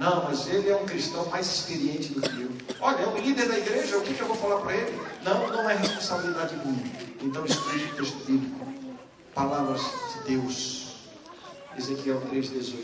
[0.00, 2.50] Não, mas ele é um cristão mais experiente do que eu.
[2.80, 4.98] Olha, é o líder da igreja, o que, que eu vou falar para ele?
[5.22, 6.90] Não, não é responsabilidade minha.
[7.20, 8.66] Então estude o texto bíblico.
[9.34, 9.82] Palavras
[10.14, 10.96] de Deus.
[11.76, 12.82] Ezequiel 3,18.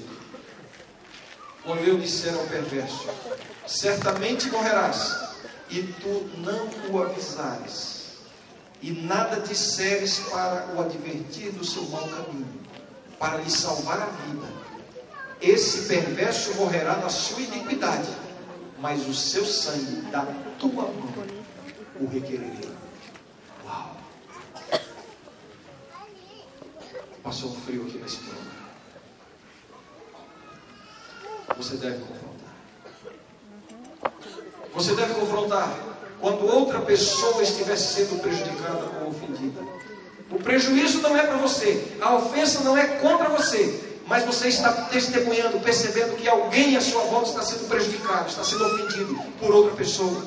[1.65, 3.09] Quando eu disser ao perverso,
[3.67, 5.17] certamente morrerás,
[5.71, 8.19] e tu não o avisares,
[8.83, 12.61] e nada disseres para o advertir do seu mau caminho,
[13.19, 14.67] para lhe salvar a vida.
[15.41, 18.09] Esse perverso morrerá na sua iniquidade,
[18.79, 20.27] mas o seu sangue da
[20.59, 21.27] tua mão
[22.01, 22.71] o requererei.
[23.65, 23.97] Uau!
[27.23, 28.57] Passou um frio aqui nesse plano.
[31.57, 32.55] Você deve confrontar.
[34.75, 39.61] Você deve confrontar quando outra pessoa estiver sendo prejudicada ou ofendida.
[40.31, 44.73] O prejuízo não é para você, a ofensa não é contra você, mas você está
[44.85, 49.75] testemunhando, percebendo que alguém à sua volta está sendo prejudicado, está sendo ofendido por outra
[49.75, 50.25] pessoa.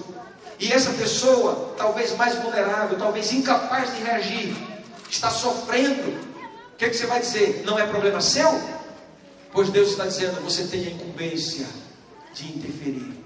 [0.59, 4.55] E essa pessoa, talvez mais vulnerável, talvez incapaz de reagir,
[5.09, 6.09] está sofrendo.
[6.73, 7.63] O que, é que você vai dizer?
[7.65, 8.61] Não é problema seu?
[9.53, 11.65] Pois Deus está dizendo: você tem a incumbência
[12.33, 13.23] de interferir,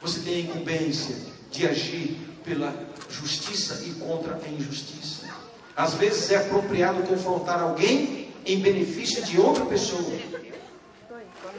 [0.00, 1.16] você tem a incumbência
[1.50, 2.74] de agir pela
[3.08, 5.26] justiça e contra a injustiça.
[5.74, 10.10] Às vezes é apropriado confrontar alguém em benefício de outra pessoa.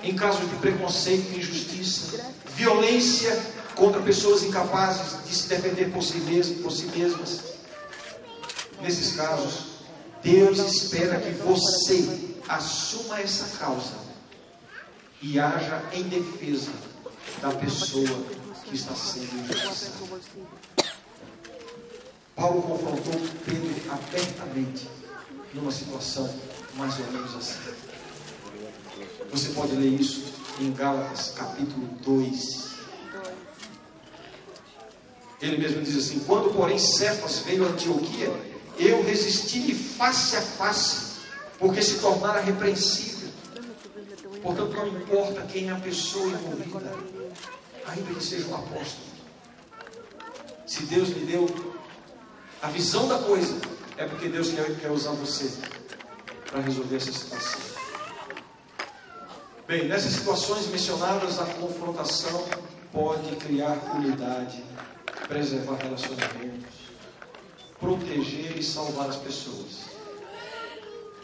[0.03, 3.39] Em casos de preconceito injustiça, violência
[3.75, 7.43] contra pessoas incapazes de se defender por si, mesmas, por si mesmas.
[8.81, 9.65] Nesses casos,
[10.23, 13.93] Deus espera que você assuma essa causa
[15.21, 16.71] e haja em defesa
[17.41, 18.25] da pessoa
[18.65, 19.91] que está sendo injustiçada.
[22.35, 24.87] Paulo confrontou Pedro abertamente
[25.53, 26.29] numa situação
[26.75, 27.59] mais ou menos assim.
[29.31, 32.69] Você pode ler isso em Gálatas capítulo 2.
[35.41, 38.31] Ele mesmo diz assim: Quando, porém, Cefas veio a Antioquia,
[38.77, 41.19] eu resisti face a face,
[41.57, 43.29] porque se tornara repreensível.
[44.41, 46.93] Portanto, não importa quem é a pessoa envolvida,
[47.85, 49.09] ainda que seja um apóstolo.
[50.65, 51.73] Se Deus lhe deu
[52.61, 53.59] a visão da coisa,
[53.97, 54.49] é porque Deus
[54.81, 55.51] quer usar você
[56.49, 57.59] para resolver essa situação.
[59.67, 62.43] Bem, nessas situações mencionadas, a confrontação
[62.91, 64.63] pode criar unidade,
[65.27, 66.73] preservar relacionamentos,
[67.79, 69.89] proteger e salvar as pessoas.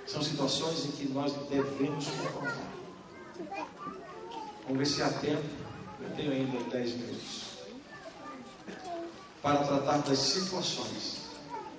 [0.06, 2.72] São situações em que nós devemos confrontar.
[4.64, 5.44] Vamos ver se há tempo.
[6.02, 7.46] Eu tenho ainda 10 minutos.
[9.42, 11.25] Para tratar das situações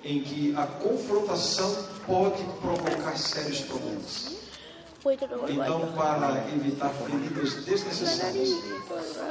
[0.06, 4.36] em que a confrontação pode provocar sérios problemas.
[5.48, 8.50] Então, para evitar feridas desnecessárias,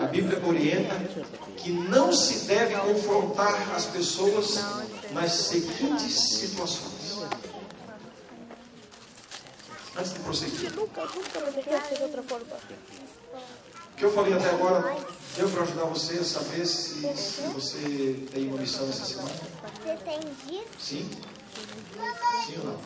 [0.02, 0.96] a Bíblia orienta
[1.58, 4.60] que não se deve confrontar as pessoas
[5.12, 6.96] nas seguintes situações.
[9.98, 10.72] Antes de prosseguir,
[13.96, 14.94] o que eu falei até agora
[15.38, 19.30] deu para ajudar você a saber se, se você tem uma missão essa semana?
[19.30, 20.68] Você tem disso?
[20.78, 21.10] Sim?
[22.46, 22.80] Sim ou não?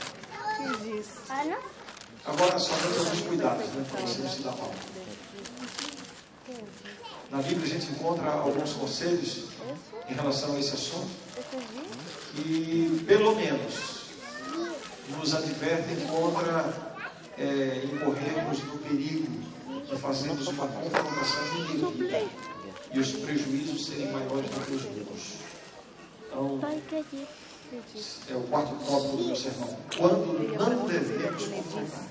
[1.29, 1.57] Ah, não?
[2.25, 4.71] Agora, só dando alguns cuidados, né, para você não se dar mal.
[7.31, 9.45] Na Bíblia a gente encontra alguns conselhos
[10.07, 11.09] em relação a esse assunto
[12.35, 14.03] que, pelo menos,
[15.17, 16.71] nos advertem contra
[17.35, 19.48] é, incorrermos no perigo
[19.89, 22.27] de fazermos uma confrontação indevida
[22.93, 25.33] e os prejuízos serem maiores do que os lucros.
[26.27, 26.59] Então,
[28.29, 29.77] é o quarto tópico do meu sermão.
[29.97, 32.07] Quando não devemos confrontar.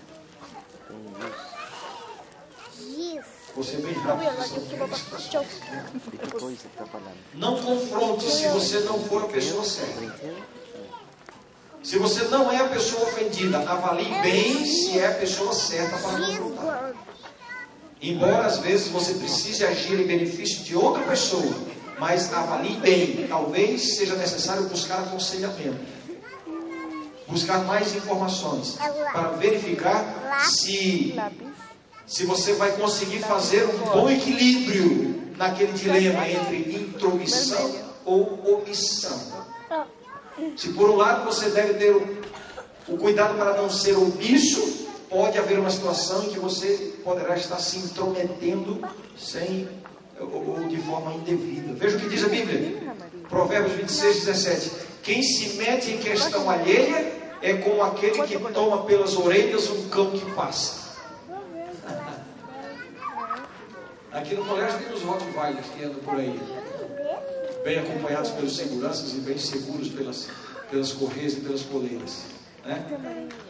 [3.57, 4.31] Você é bem rápido.
[7.35, 10.12] Não confronte se você não for a pessoa certa.
[11.83, 16.26] Se você não é a pessoa ofendida, avalie bem se é a pessoa certa para
[16.26, 16.88] confrontar.
[18.01, 21.55] Embora às vezes você precise agir em benefício de outra pessoa,
[21.99, 23.26] mas avalie bem.
[23.28, 25.78] Talvez seja necessário buscar aconselhamento,
[27.26, 28.76] buscar mais informações
[29.12, 31.14] para verificar se
[32.07, 37.70] se você vai conseguir fazer um bom equilíbrio naquele dilema entre intromissão
[38.05, 39.46] ou omissão.
[40.57, 41.94] Se por um lado você deve ter
[42.88, 47.59] o, cuidado para não ser omisso, pode haver uma situação em que você poderá estar
[47.59, 48.80] se intrometendo
[49.16, 49.68] sem
[50.20, 51.74] ou, de forma indevida.
[51.74, 52.94] Veja o que diz a Bíblia.
[53.28, 54.72] Provérbios 26, 17.
[55.02, 60.11] Quem se mete em questão alheia é como aquele que toma pelas orelhas um cão
[60.11, 60.88] que passa.
[64.11, 66.40] Aqui no colégio tem os Rottweilers que andam por aí,
[67.62, 70.28] bem acompanhados pelos seguranças e bem seguros pelas,
[70.70, 72.38] pelas correias e pelas coleiras.
[72.69, 72.85] Né?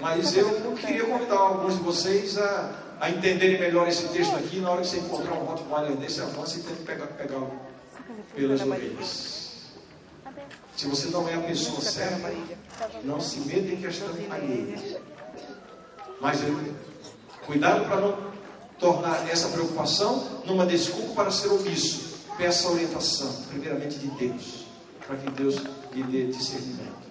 [0.00, 4.60] Mas eu queria convidar alguns de vocês a, a entenderem melhor esse texto aqui.
[4.60, 7.50] Na hora que você encontrar um Rottweiler desse, avance e tente pegar, pegá-lo
[8.32, 9.48] pelas orelhas.
[10.76, 12.32] Se você não é a pessoa certa,
[13.02, 15.00] não se meta em questão alheia.
[16.20, 16.38] Mas
[17.44, 18.16] cuidado para não
[18.78, 22.18] tornar essa preocupação numa desculpa para ser omisso.
[22.36, 24.66] Peça orientação, primeiramente de Deus,
[25.04, 25.56] para que Deus
[25.92, 27.07] lhe dê discernimento.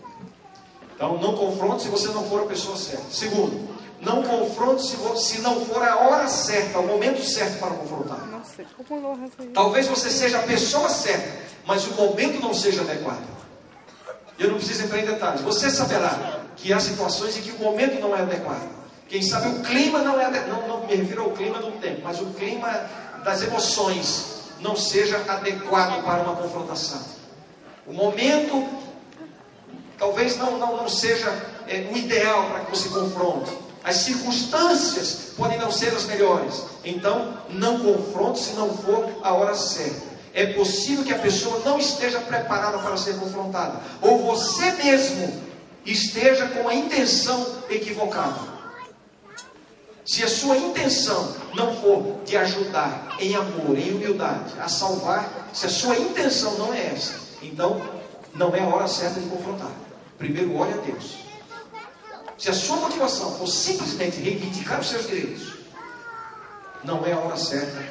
[0.98, 3.06] Então, não confronte se você não for a pessoa certa.
[3.12, 3.70] Segundo,
[4.02, 8.28] não confronte se, se não for a hora certa, o momento certo para confrontar.
[9.54, 11.38] Talvez você seja a pessoa certa,
[11.68, 13.24] mas o momento não seja adequado.
[14.40, 15.42] Eu não preciso entrar em detalhes.
[15.42, 18.68] Você saberá que há situações em que o momento não é adequado.
[19.08, 22.20] Quem sabe o clima não é, não, não me refiro ao clima do tempo, mas
[22.20, 22.70] o clima
[23.24, 27.02] das emoções não seja adequado para uma confrontação.
[27.86, 28.68] O momento
[29.98, 31.30] talvez não, não, não seja
[31.68, 33.52] é, o ideal para que você confronte.
[33.84, 36.64] As circunstâncias podem não ser as melhores.
[36.84, 40.08] Então, não confronte se não for a hora certa.
[40.34, 43.82] É possível que a pessoa não esteja preparada para ser confrontada.
[44.02, 45.42] Ou você mesmo
[45.86, 48.58] esteja com a intenção equivocada.
[50.06, 55.66] Se a sua intenção não for de ajudar em amor, em humildade, a salvar, se
[55.66, 57.82] a sua intenção não é essa, então
[58.34, 59.72] não é a hora certa de confrontar.
[60.18, 61.18] Primeiro olhe a Deus.
[62.38, 65.54] Se a sua motivação for simplesmente reivindicar os seus direitos,
[66.84, 67.84] não é a hora certa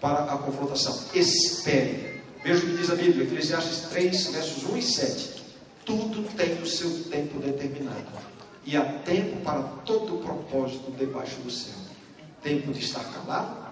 [0.00, 0.98] para a confrontação.
[1.14, 2.22] Espere.
[2.42, 5.44] Veja o que diz a Bíblia, Eclesiastes 3, versos 1 e 7.
[5.84, 8.06] Tudo tem o seu tempo determinado.
[8.64, 11.74] E há tempo para todo o propósito debaixo do céu.
[12.42, 13.66] Tempo de estar calado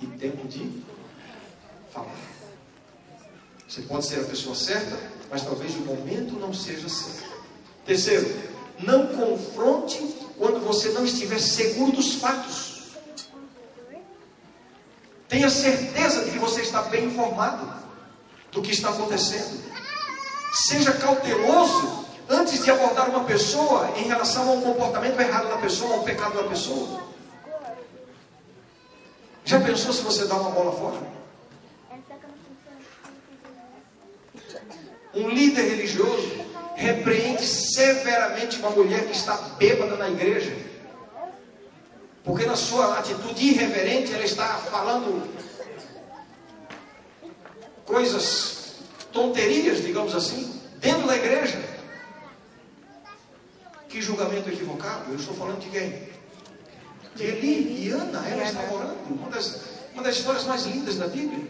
[0.00, 0.82] e tempo de
[1.92, 2.16] falar.
[3.68, 4.98] Você pode ser a pessoa certa,
[5.32, 7.32] mas talvez o momento não seja certo.
[7.86, 8.30] Terceiro,
[8.78, 9.98] não confronte
[10.36, 12.82] quando você não estiver seguro dos fatos.
[15.30, 17.66] Tenha certeza de que você está bem informado
[18.52, 19.62] do que está acontecendo.
[20.52, 25.94] Seja cauteloso antes de abordar uma pessoa em relação a um comportamento errado da pessoa,
[25.94, 27.00] a um pecado da pessoa.
[29.46, 31.21] Já pensou se você dá uma bola fora?
[35.14, 36.42] Um líder religioso
[36.74, 40.56] repreende severamente uma mulher que está bêbada na igreja.
[42.24, 45.28] Porque na sua atitude irreverente ela está falando
[47.84, 48.74] coisas
[49.12, 51.60] tonterias, digamos assim, dentro da igreja.
[53.88, 55.10] Que julgamento equivocado.
[55.10, 56.08] Eu estou falando de quem?
[57.14, 58.96] De Eli e Ana, ela está orando.
[59.10, 59.60] Uma das,
[59.92, 61.46] uma das histórias mais lindas da Bíblia.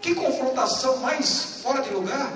[0.00, 2.32] Que confrontação mais fora de lugar.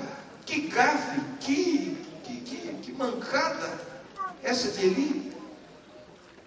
[0.49, 3.69] Que gafe, que, que, que, que mancada
[4.41, 5.31] essa de Eli.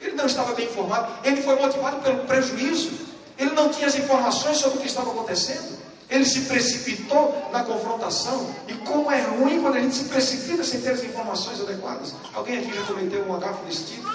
[0.00, 2.90] Ele não estava bem informado, ele foi motivado pelo prejuízo,
[3.38, 5.78] ele não tinha as informações sobre o que estava acontecendo.
[6.10, 8.52] Ele se precipitou na confrontação.
[8.66, 12.12] E como é ruim quando a gente se precipita sem ter as informações adequadas.
[12.34, 14.10] Alguém aqui já cometeu um agafe desse tipo?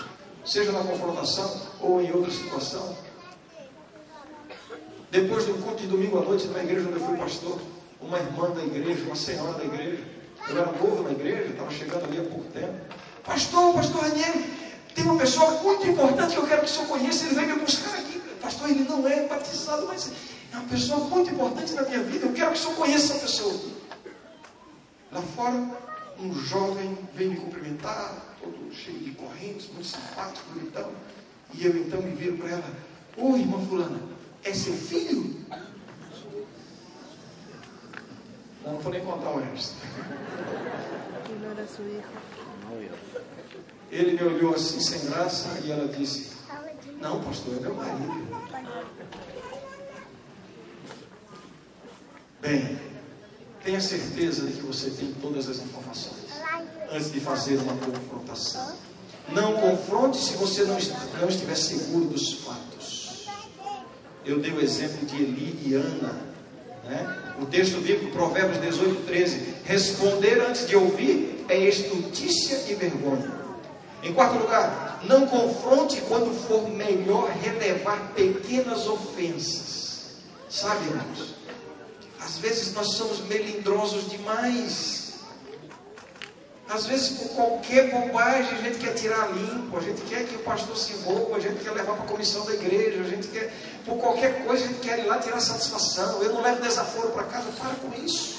[0.45, 2.93] Seja na confrontação ou em outra situação.
[5.09, 7.57] Depois do culto de domingo à noite, na igreja onde eu fui pastor,
[8.01, 10.03] uma irmã da igreja, uma senhora da igreja,
[10.49, 12.73] eu era novo na igreja, estava chegando ali há pouco tempo.
[13.23, 14.45] Pastor, pastor Ranieri,
[14.95, 17.59] tem uma pessoa muito importante que eu quero que o senhor conheça, ele vem me
[17.59, 18.19] buscar aqui.
[18.41, 20.11] Pastor, ele não é batizado, mas
[20.53, 22.25] é uma pessoa muito importante na minha vida.
[22.25, 23.59] Eu quero que o senhor conheça essa pessoa.
[25.11, 25.55] Lá fora,
[26.19, 30.91] um jovem vem me cumprimentar, todo cheio de correntes, muito simpático, bonitão.
[31.53, 32.73] E eu então me viro para ela:
[33.17, 33.99] Oi, irmã Fulana,
[34.43, 35.45] é seu filho?
[38.67, 39.75] Não, não vou nem contar o resto.
[43.89, 46.31] Ele me olhou assim, sem graça, e ela disse:
[46.99, 48.27] Não, pastor, é meu marido.
[52.41, 52.79] Bem,
[53.63, 56.27] tenha certeza de que você tem todas as informações
[56.91, 58.75] antes de fazer uma confrontação.
[59.29, 60.77] Não confronte se você não,
[61.19, 63.27] não estiver seguro dos fatos.
[64.25, 66.27] Eu dei o exemplo de Eli e Ana.
[66.83, 67.26] Né?
[67.39, 69.53] O texto bíblico, Provérbios 18, 13.
[69.63, 73.31] Responder antes de ouvir é estultícia e vergonha.
[74.01, 80.15] Em quarto lugar, não confronte quando for melhor relevar pequenas ofensas.
[80.49, 81.35] Sabe, irmãos?
[82.19, 84.96] Às vezes nós somos melindrosos demais.
[86.69, 90.39] Às vezes, por qualquer bobagem, a gente quer tirar limpo, a gente quer que o
[90.39, 93.53] pastor se envolva, a gente quer levar para a comissão da igreja, a gente quer,
[93.85, 96.21] por qualquer coisa, a gente quer ir lá tirar satisfação.
[96.21, 98.37] Eu não levo desaforo para casa, para com isso.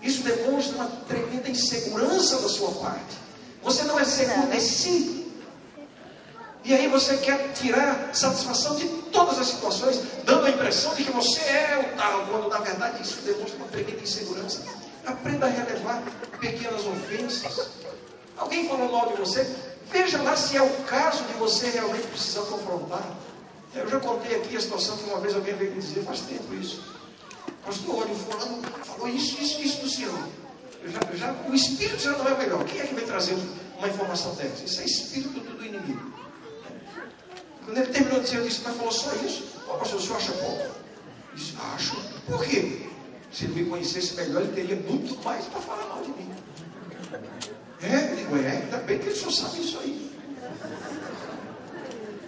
[0.00, 3.16] Isso demonstra uma tremenda insegurança da sua parte.
[3.64, 5.26] Você não é seguro de si.
[6.64, 11.10] E aí você quer tirar satisfação de todas as situações, dando a impressão de que
[11.10, 14.62] você é o tal, quando na verdade isso demonstra uma tremenda insegurança.
[15.06, 16.02] Aprenda a relevar
[16.40, 17.70] pequenas ofensas.
[18.36, 19.48] Alguém falou mal de você?
[19.90, 23.04] Veja lá se é o caso de você realmente precisar confrontar.
[23.74, 26.52] Eu já contei aqui a situação que uma vez alguém veio me dizer, faz tempo
[26.54, 26.82] isso.
[27.64, 30.18] Pastor, olha, o fulano falou isso, isso, isso do senhor.
[30.82, 32.64] Eu já, eu já, o espírito já não é melhor.
[32.64, 33.36] Quem é que vem trazer
[33.78, 34.64] uma informação dessa?
[34.64, 36.12] Isso é espírito do inimigo.
[37.64, 39.44] Quando ele terminou de dizer, eu disse, mas falou só isso?
[39.68, 40.62] Ó, pastor, o senhor acha pouco?
[40.62, 40.72] Eu
[41.34, 41.96] disse, acho.
[42.26, 42.88] Por quê?
[43.36, 46.32] Se ele me conhecesse melhor, ele teria muito mais para falar mal de mim.
[47.82, 50.10] É, digo, é, ainda bem que ele só sabe isso aí.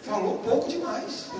[0.03, 1.31] Falou pouco demais.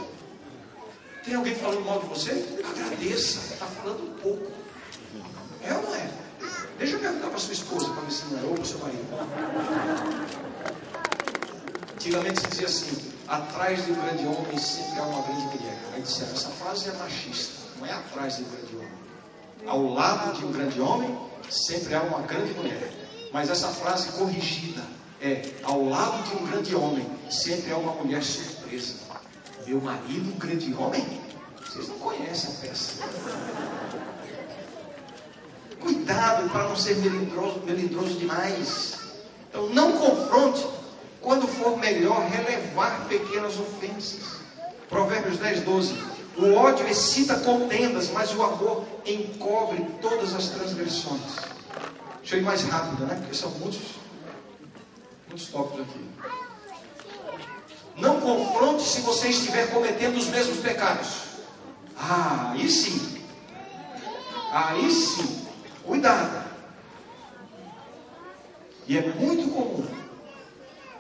[1.23, 2.31] Tem alguém falando mal de você?
[2.67, 4.51] Agradeça, está falando pouco.
[5.63, 6.11] É ou não é?
[6.79, 8.79] Deixa eu perguntar para sua esposa, para ver se não é, ou para o seu
[8.79, 9.05] marido.
[11.93, 15.79] Antigamente se dizia assim, atrás de um grande homem sempre há uma grande mulher.
[15.93, 19.09] Aí disseram, essa frase é machista, não é atrás de um grande homem.
[19.67, 21.19] Ao lado de um grande homem
[21.51, 22.93] sempre há uma grande mulher.
[23.33, 24.83] Mas essa frase corrigida
[25.21, 28.95] é, ao lado de um grande homem sempre há uma mulher surpresa.
[29.67, 31.05] Meu marido, um grande homem?
[31.61, 33.03] Vocês não conhecem a peça.
[35.81, 38.99] Cuidado para não ser melindroso, melindroso demais.
[39.49, 40.67] Então não confronte
[41.21, 44.39] quando for melhor relevar pequenas ofensas.
[44.89, 46.18] Provérbios 10, 12.
[46.39, 51.21] O ódio excita contendas, mas o amor encobre todas as transgressões.
[52.21, 53.17] Deixa eu ir mais rápido, né?
[53.17, 53.97] Porque são muitos.
[55.27, 56.09] muitos tópicos aqui.
[57.97, 61.09] Não confronte se você estiver cometendo os mesmos pecados.
[61.97, 63.25] Ah, aí sim.
[64.53, 65.45] Aí sim.
[65.85, 66.45] Cuidado.
[68.87, 69.98] E é muito comum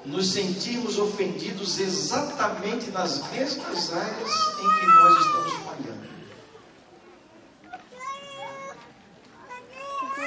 [0.08, 6.08] nos sentirmos ofendidos exatamente nas mesmas áreas em que nós estamos falhando.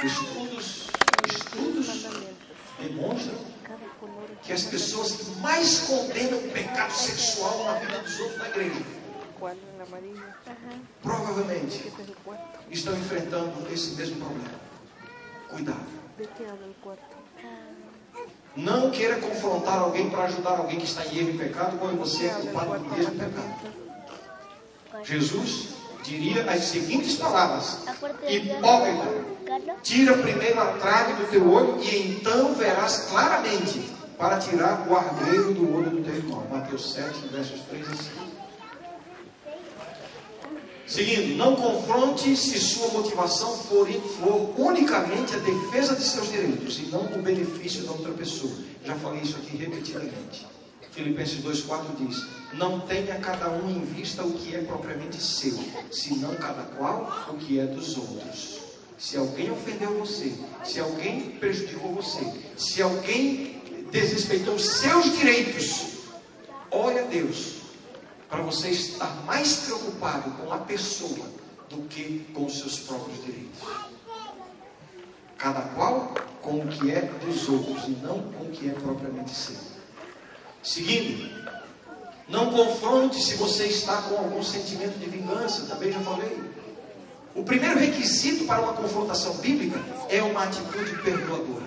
[0.04, 0.88] Estudos,
[1.28, 2.06] estudos
[2.80, 3.52] demonstram
[4.44, 9.02] que as pessoas que mais condenam o pecado sexual na vida dos outros na igreja
[11.02, 11.92] provavelmente
[12.70, 14.60] estão enfrentando esse mesmo problema.
[15.50, 16.02] Cuidado.
[18.56, 22.26] Não queira confrontar alguém para ajudar alguém que está em erro e pecado, quando você
[22.26, 23.82] é culpado do mesmo pecado.
[25.04, 25.70] Jesus
[26.04, 27.80] diria as seguintes palavras:
[28.28, 29.26] Hipócrita,
[29.82, 35.54] tira primeiro a trave do teu olho e então verás claramente para tirar o argueiro
[35.54, 36.46] do olho do teu irmão.
[36.52, 38.31] Mateus 7, versos 3 a 5.
[40.92, 46.88] Seguindo, não confronte se sua motivação for, for, unicamente a defesa de seus direitos e
[46.88, 48.52] não o benefício da outra pessoa.
[48.84, 50.46] Já falei isso aqui repetidamente.
[50.92, 55.58] Filipenses 2,4 diz: Não tenha cada um em vista o que é propriamente seu,
[55.90, 58.60] senão cada qual o que é dos outros.
[58.98, 60.34] Se alguém ofendeu você,
[60.66, 62.20] se alguém prejudicou você,
[62.58, 63.62] se alguém
[63.94, 65.86] desrespeitou seus direitos,
[66.70, 67.61] ore a Deus
[68.32, 71.28] para você estar mais preocupado com a pessoa
[71.70, 73.60] do que com os seus próprios direitos.
[75.38, 79.32] Cada qual com o que é dos outros e não com o que é propriamente
[79.32, 79.58] seu.
[80.64, 81.30] Seguindo,
[82.30, 86.40] não confronte se você está com algum sentimento de vingança, também já falei.
[87.36, 91.66] O primeiro requisito para uma confrontação bíblica é uma atitude perdoadora.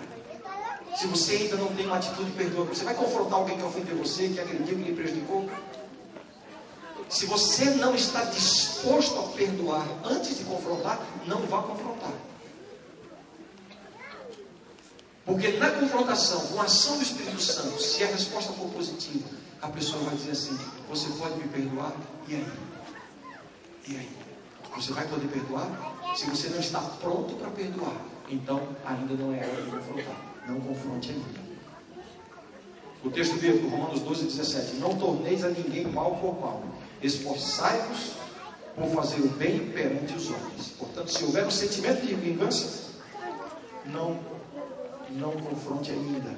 [0.97, 4.29] Se você ainda não tem uma atitude perdoadora, você vai confrontar alguém que ofendeu você,
[4.29, 5.51] que agrediu, que lhe prejudicou?
[7.15, 12.13] Se você não está disposto a perdoar antes de confrontar, não vá confrontar.
[15.25, 19.29] Porque na confrontação, com a ação do Espírito Santo, se a resposta for positiva,
[19.63, 20.59] a pessoa vai dizer assim:
[20.91, 21.95] Você pode me perdoar?
[22.27, 22.53] E aí?
[23.87, 24.11] E aí?
[24.75, 25.71] Você vai poder perdoar?
[26.17, 27.97] Se você não está pronto para perdoar,
[28.29, 30.17] então ainda não é hora de confrontar.
[30.49, 31.45] Não confronte ainda.
[33.05, 36.63] O texto bíblico, Romanos 12, 17: Não torneis a ninguém mal por mal,
[37.07, 38.13] esforçai-vos
[38.75, 40.73] por fazer o bem perante os homens.
[40.79, 42.93] Portanto, se houver um sentimento de vingança,
[43.87, 44.19] não,
[45.11, 46.35] não confronte ainda.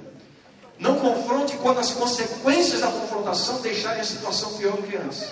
[0.78, 5.26] Não confronte quando as consequências da confrontação deixarem a situação pior do que antes.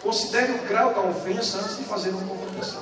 [0.00, 2.80] Considere o grau da ofensa antes de fazer uma confrontação.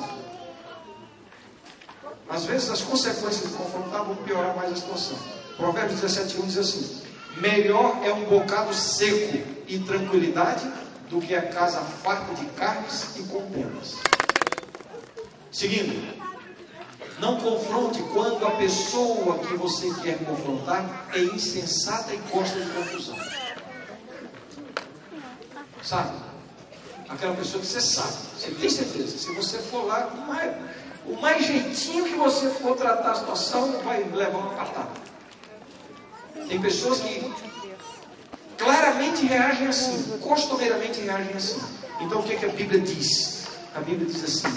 [2.28, 5.18] Às vezes as consequências de confrontar vão piorar mais a situação.
[5.57, 7.03] Provérbios 17, 1 diz assim:
[7.38, 10.70] Melhor é um bocado seco e tranquilidade
[11.09, 13.97] do que a casa farta de carnes e contendas.
[15.51, 16.19] Seguindo,
[17.19, 23.17] não confronte quando a pessoa que você quer confrontar é insensata e gosta de confusão.
[25.83, 26.13] Sabe?
[27.09, 29.19] Aquela pessoa que você sabe, você tem certeza.
[29.19, 30.57] Se você for lá, o mais,
[31.07, 34.91] o mais jeitinho que você for tratar a situação, vai levar uma patada.
[36.47, 37.33] Tem pessoas que
[38.59, 41.61] claramente reagem assim, costumeiramente reagem assim.
[42.01, 43.47] Então o que, é que a Bíblia diz?
[43.75, 44.53] A Bíblia diz assim: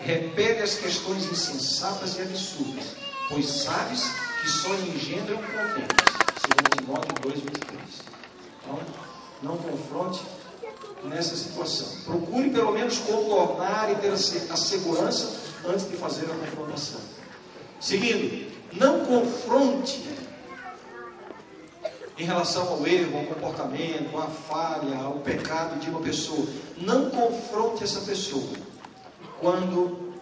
[0.00, 2.84] repele as questões insensatas e absurdas,
[3.28, 4.10] pois sabes
[4.42, 6.10] que só engendram contendas.
[6.40, 7.80] Segundo Timóteo 2, 23.
[8.62, 8.78] Então,
[9.42, 10.22] não confronte
[11.04, 11.86] nessa situação.
[12.04, 14.16] Procure pelo menos contornar e ter a
[14.56, 15.36] segurança
[15.66, 17.00] antes de fazer a confrontação.
[17.80, 20.02] Seguindo, não confronte
[22.20, 26.46] em relação ao erro, ao comportamento, à falha, ao pecado de uma pessoa.
[26.76, 28.52] Não confronte essa pessoa
[29.40, 30.12] quando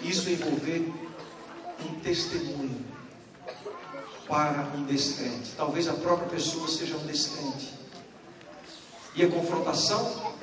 [0.00, 0.90] isso envolver
[1.84, 2.82] um testemunho
[4.26, 5.52] para um descrente.
[5.54, 7.74] Talvez a própria pessoa seja um descrente.
[9.14, 10.34] E a confrontação,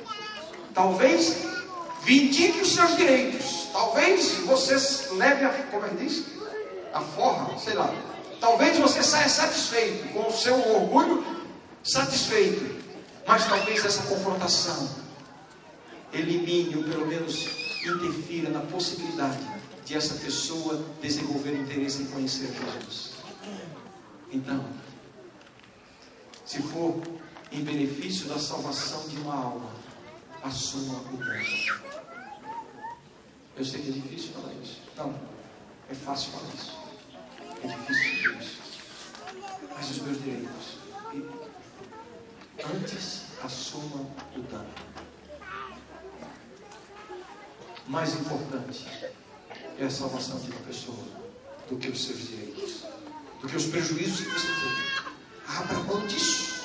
[0.72, 1.46] talvez
[2.04, 3.70] vindique os seus direitos.
[3.72, 4.76] Talvez você
[5.16, 6.24] leve a, como é que diz?
[6.92, 7.92] A forra, sei lá,
[8.40, 11.24] Talvez você saia satisfeito, com o seu orgulho
[11.82, 12.82] satisfeito,
[13.26, 14.88] mas talvez essa confrontação
[16.12, 17.46] elimine ou pelo menos
[17.84, 19.38] interfira na possibilidade
[19.84, 23.12] de essa pessoa desenvolver interesse em conhecer Jesus.
[24.32, 24.64] Então,
[26.44, 27.00] se for
[27.52, 29.70] em benefício da salvação de uma alma,
[30.42, 31.44] assuma o dano.
[33.56, 34.80] Eu sei que é difícil falar isso.
[34.96, 35.14] Não,
[35.88, 36.83] é fácil falar isso.
[37.64, 38.58] É difícil isso.
[39.74, 40.76] mas os meus direitos.
[42.62, 44.06] Antes assuma
[44.36, 44.68] o dano.
[47.86, 48.86] Mais importante
[49.78, 51.04] é a salvação de uma pessoa
[51.70, 52.84] do que os seus direitos,
[53.40, 55.56] do que os prejuízos que você tem.
[55.56, 56.64] Abra mão disso.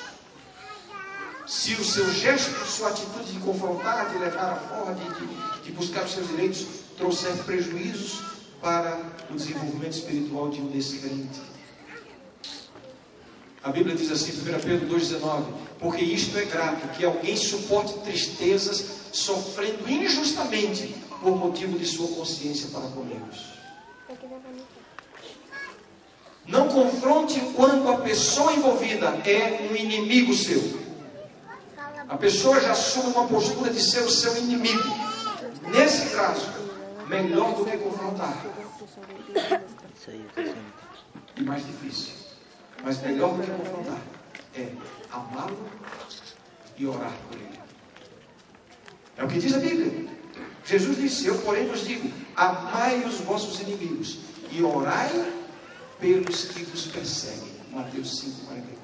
[1.47, 5.71] Se o seu gesto, sua atitude de confrontar, de levar a forma, de, de, de
[5.71, 6.65] buscar os seus direitos,
[6.97, 8.99] trouxer prejuízos para
[9.29, 11.41] o desenvolvimento espiritual de um descrente.
[13.63, 15.43] A Bíblia diz assim, 1 Pedro 2,19:
[15.79, 22.69] Porque isto é grato, que alguém suporte tristezas, sofrendo injustamente por motivo de sua consciência
[22.69, 23.27] para comigo.
[26.47, 30.79] Não confronte quando a pessoa envolvida é um inimigo seu.
[32.07, 34.89] A pessoa já assume uma postura de ser o seu inimigo.
[35.67, 36.47] Nesse caso,
[37.09, 38.45] melhor do que confrontar.
[41.35, 42.13] E mais difícil.
[42.83, 43.99] Mas melhor do que confrontar
[44.55, 44.71] é
[45.11, 45.57] amá-lo
[46.77, 47.59] e orar por ele.
[49.17, 50.09] É o que diz a Bíblia.
[50.65, 54.19] Jesus disse: Eu, porém, vos digo: amai os vossos inimigos
[54.51, 55.33] e orai
[55.99, 57.59] pelos que vos perseguem.
[57.71, 58.78] Mateus 5, 44.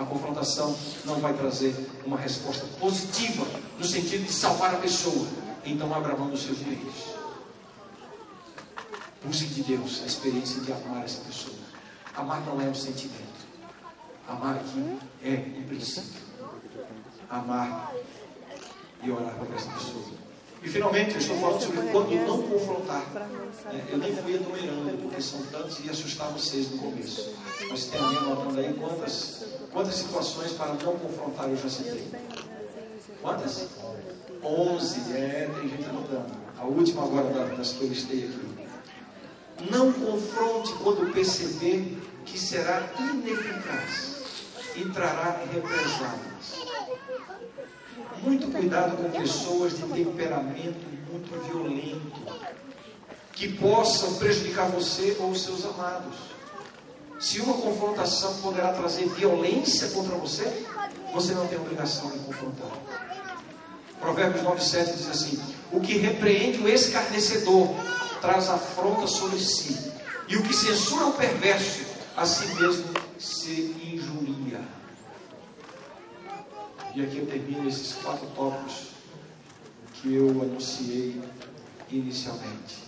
[0.00, 0.74] A confrontação
[1.04, 1.76] não vai trazer
[2.06, 3.46] uma resposta positiva
[3.78, 5.28] no sentido de salvar a pessoa.
[5.62, 7.16] Então abra mão dos seus direitos.
[9.22, 11.58] Busque de Deus a experiência de amar essa pessoa.
[12.16, 13.44] Amar não é um sentimento.
[14.26, 16.22] Amar aqui é um princípio.
[17.28, 17.92] Amar
[19.02, 20.19] e orar por essa pessoa.
[20.62, 23.04] E finalmente, eu estou falando sobre quando não confrontar.
[23.72, 27.34] É, eu nem fui enumerando, porque são tantos e assustar vocês no começo.
[27.70, 32.06] Mas tem alguém anotando aí quantas, quantas situações para não confrontar eu já citei?
[33.22, 33.68] Quantas?
[34.42, 35.12] Onze.
[35.12, 36.30] É, tem gente anotando.
[36.58, 38.50] A última agora das que eu listei aqui.
[39.70, 44.20] Não confronte quando perceber que será ineficaz
[44.76, 46.59] e trará represálias.
[48.22, 52.40] Muito cuidado com pessoas de temperamento muito violento,
[53.32, 56.16] que possam prejudicar você ou os seus amados.
[57.18, 60.66] Se uma confrontação poderá trazer violência contra você,
[61.12, 62.70] você não tem obrigação de confrontar.
[64.00, 65.40] Provérbios 9,7 diz assim:
[65.70, 67.68] O que repreende o escarnecedor
[68.20, 69.92] traz afronta sobre si,
[70.28, 71.84] e o que censura o perverso,
[72.16, 72.84] a si mesmo
[73.18, 73.74] se
[76.92, 78.88] E aqui eu termino esses quatro tópicos
[79.94, 81.20] que eu anunciei
[81.88, 82.78] inicialmente.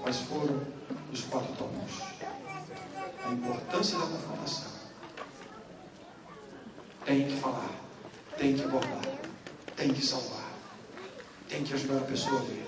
[0.00, 0.60] Quais foram
[1.12, 2.02] os quatro tópicos?
[3.24, 4.72] A importância da confrontação.
[7.04, 7.70] Tem que falar,
[8.36, 9.02] tem que abordar,
[9.76, 10.52] tem que salvar,
[11.48, 12.66] tem que ajudar a pessoa a ver.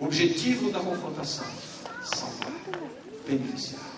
[0.00, 1.46] O objetivo da confrontação:
[2.02, 2.60] salvar,
[3.24, 3.90] beneficiar,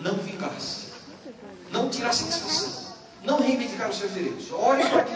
[0.00, 0.86] não vingar-se,
[1.70, 2.89] não tirar satisfação
[3.24, 4.50] não reivindicar os seus direitos.
[4.52, 5.14] Ore para que,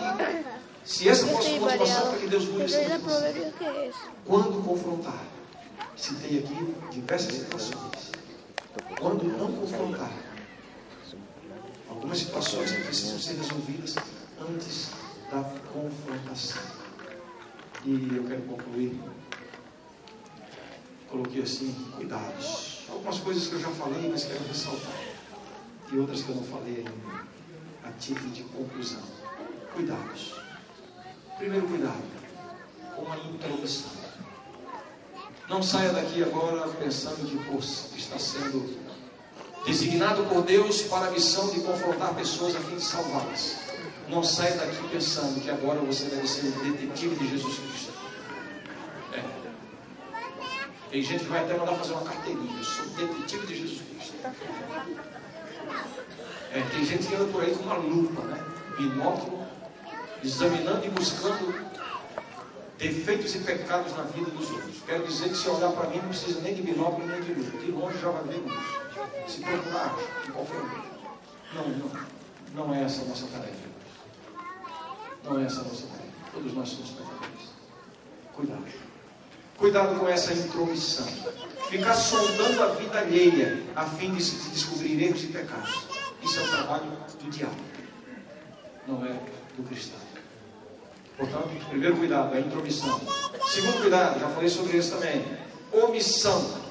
[0.84, 4.12] se essa for a motivação, para que Deus mude essa motivação.
[4.24, 5.24] Quando confrontar,
[5.96, 8.12] citei aqui diversas situações.
[8.98, 10.12] Quando não confrontar,
[11.88, 13.94] algumas situações que precisam ser resolvidas
[14.40, 14.90] antes
[15.30, 15.42] da
[15.72, 16.62] confrontação.
[17.84, 19.00] E eu quero concluir.
[21.08, 22.84] Coloquei assim, cuidados.
[22.88, 24.96] Algumas coisas que eu já falei, mas quero ressaltar.
[25.92, 27.14] E outras que eu não falei ainda
[27.98, 29.02] título de conclusão.
[29.72, 30.34] Cuidados.
[31.38, 32.02] Primeiro cuidado,
[32.94, 33.90] com a intromissão.
[35.48, 38.78] Não saia daqui agora pensando que está sendo
[39.66, 43.56] designado por Deus para a missão de confrontar pessoas a fim de salvá-las.
[44.08, 47.92] Não saia daqui pensando que agora você deve ser o detetive de Jesus Cristo.
[49.12, 49.22] É.
[50.90, 52.56] Tem gente que vai até mandar fazer uma carteirinha.
[52.56, 54.14] Eu sou detetive de Jesus Cristo.
[56.54, 58.44] É, tem gente que anda por aí com uma lupa, né?
[58.76, 59.44] binóculo,
[60.22, 61.52] examinando e buscando
[62.78, 64.76] defeitos e pecados na vida dos outros.
[64.86, 67.58] Quero dizer que se olhar para mim não precisa nem de binóculo nem de lupa.
[67.58, 68.64] De longe já vai ver luz.
[69.26, 69.96] Se procurar
[70.28, 70.94] em qualquer um.
[71.54, 71.90] Não, não.
[72.54, 73.68] Não é essa a nossa tarefa.
[75.24, 76.04] Não é essa a nossa tarefa.
[76.32, 77.48] Todos nós somos pecadores.
[78.32, 78.64] Cuidado.
[79.58, 81.06] Cuidado com essa intromissão.
[81.68, 85.93] Ficar sondando a vida alheia a fim de descobrir erros e pecados.
[86.24, 86.84] Isso é o trabalho
[87.22, 87.54] do diabo,
[88.86, 89.12] não é
[89.56, 90.00] do cristão.
[91.16, 93.00] Portanto, primeiro cuidado, a intromissão.
[93.46, 95.24] Segundo cuidado, já falei sobre isso também,
[95.70, 96.64] omissão.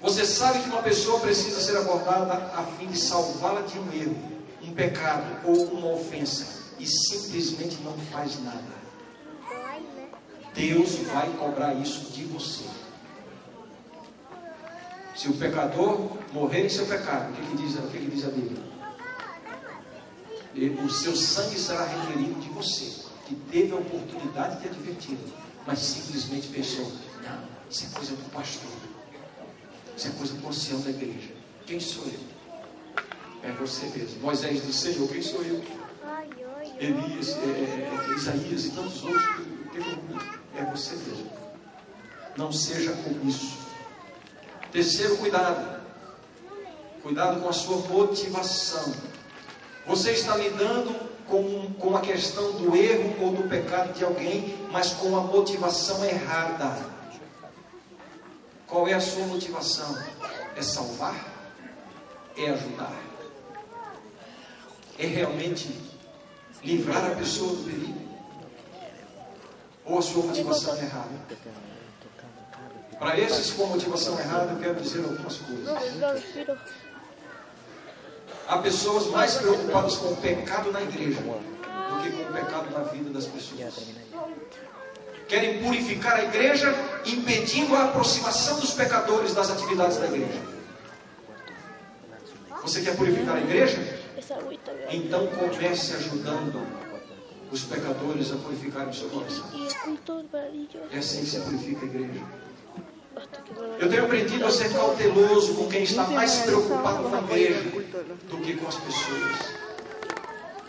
[0.00, 4.16] Você sabe que uma pessoa precisa ser abordada a fim de salvá-la de um erro,
[4.62, 8.76] um pecado ou uma ofensa e simplesmente não faz nada.
[10.54, 12.64] Deus vai cobrar isso de você.
[15.16, 18.26] Se o pecador morrer em seu pecado, o que, que, diz, o que, que diz
[18.26, 18.62] a Bíblia?
[20.54, 25.16] E o seu sangue será requerido de você, que teve a oportunidade de advertir,
[25.66, 26.92] mas simplesmente pensou:
[27.22, 28.70] não, isso é coisa do pastor,
[29.96, 31.34] isso é coisa do ancião da igreja.
[31.66, 32.20] Quem sou eu?
[33.42, 34.20] É você mesmo.
[34.20, 35.64] Moisés disse: Senhor, quem sou eu?
[36.78, 39.46] Elias, é, é, é, Isaías e tantos outros.
[40.54, 41.30] É você mesmo.
[42.36, 43.65] Não seja omisso.
[44.76, 45.80] Terceiro cuidado.
[47.02, 48.94] Cuidado com a sua motivação.
[49.86, 50.94] Você está lidando
[51.26, 56.04] com, com a questão do erro ou do pecado de alguém, mas com a motivação
[56.04, 56.76] errada.
[58.66, 59.96] Qual é a sua motivação?
[60.54, 61.26] É salvar?
[62.36, 63.00] É ajudar?
[64.98, 65.74] É realmente
[66.62, 68.02] livrar a pessoa do perigo?
[69.86, 71.75] Ou a sua motivação é errada?
[72.98, 76.58] Para esses com motivação errada, eu quero dizer algumas coisas.
[78.48, 82.84] Há pessoas mais preocupadas com o pecado na igreja do que com o pecado na
[82.84, 83.74] vida das pessoas.
[85.28, 86.72] Querem purificar a igreja,
[87.04, 90.40] impedindo a aproximação dos pecadores das atividades da igreja.
[92.62, 93.78] Você quer purificar a igreja?
[94.90, 96.66] Então comece ajudando
[97.50, 99.44] os pecadores a purificarem o seu coração.
[100.90, 102.45] É assim que se purifica a igreja.
[103.78, 108.36] Eu tenho aprendido a ser cauteloso com quem está mais preocupado com a igreja do
[108.38, 109.36] que com as pessoas.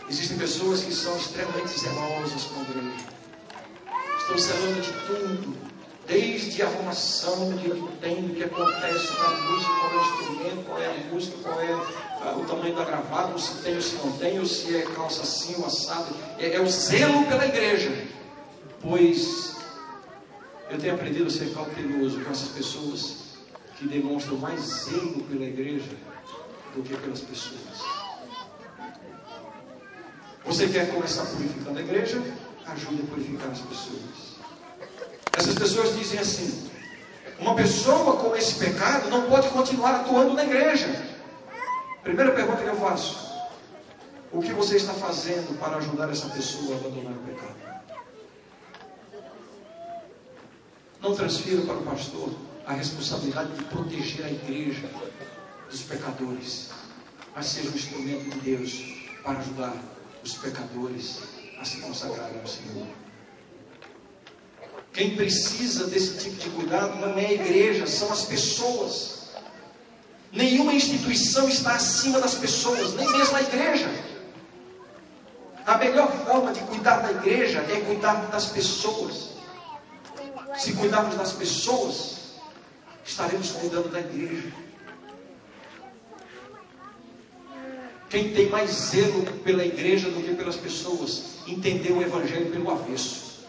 [0.08, 3.06] Existem pessoas que são extremamente zelosas com a igreja.
[4.18, 5.56] Estão zelando de tudo,
[6.06, 10.64] desde a arrumação de que tem, o que acontece na música, qual é o instrumento,
[10.66, 11.72] qual é a música, qual é
[12.22, 15.22] ah, o tamanho da gravata, se tem ou se não tem, ou se é calça
[15.22, 16.14] assim ou assado.
[16.38, 17.90] É, é o zelo pela igreja.
[18.80, 19.57] Pois
[20.70, 23.16] eu tenho aprendido a ser cauteloso com essas pessoas
[23.76, 25.90] que demonstram mais zelo pela igreja
[26.74, 27.58] do que pelas pessoas.
[30.44, 32.22] Você quer começar purificando a igreja?
[32.66, 34.38] Ajude a purificar as pessoas.
[35.32, 36.70] Essas pessoas dizem assim:
[37.38, 40.88] uma pessoa com esse pecado não pode continuar atuando na igreja.
[42.02, 43.32] Primeira pergunta que eu faço:
[44.32, 47.77] o que você está fazendo para ajudar essa pessoa a abandonar o pecado?
[51.00, 52.34] Não transfira para o pastor
[52.66, 54.88] a responsabilidade de proteger a igreja
[55.70, 56.70] dos pecadores,
[57.34, 58.82] mas seja um instrumento de Deus
[59.22, 59.76] para ajudar
[60.22, 61.20] os pecadores
[61.60, 62.86] a se consagrarem ao Senhor.
[64.92, 69.28] Quem precisa desse tipo de cuidado não é a igreja, são as pessoas.
[70.32, 73.88] Nenhuma instituição está acima das pessoas, nem mesmo a igreja.
[75.64, 79.37] A melhor forma de cuidar da igreja é cuidar das pessoas.
[80.58, 82.32] Se cuidarmos das pessoas,
[83.04, 84.52] estaremos cuidando da igreja.
[88.10, 93.46] Quem tem mais zelo pela igreja do que pelas pessoas, entendeu o evangelho pelo avesso.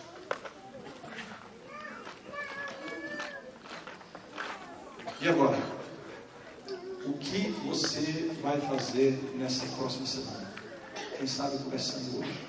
[5.19, 5.57] E agora?
[7.05, 10.53] O que você vai fazer nessa próxima semana?
[11.17, 12.39] Quem sabe começando hoje?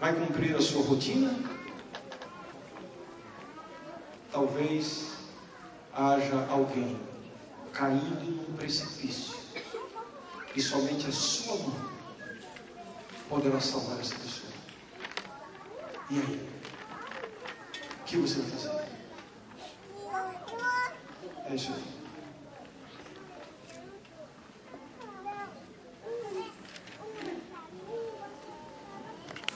[0.00, 1.57] Vai cumprir a sua rotina?
[4.30, 5.12] Talvez
[5.92, 6.98] haja alguém
[7.72, 9.36] caindo num precipício
[10.54, 11.90] e somente a sua mão
[13.28, 14.52] poderá salvar essa pessoa.
[16.10, 16.48] E aí?
[18.00, 18.88] O que você vai fazer?
[21.50, 21.97] É isso aí.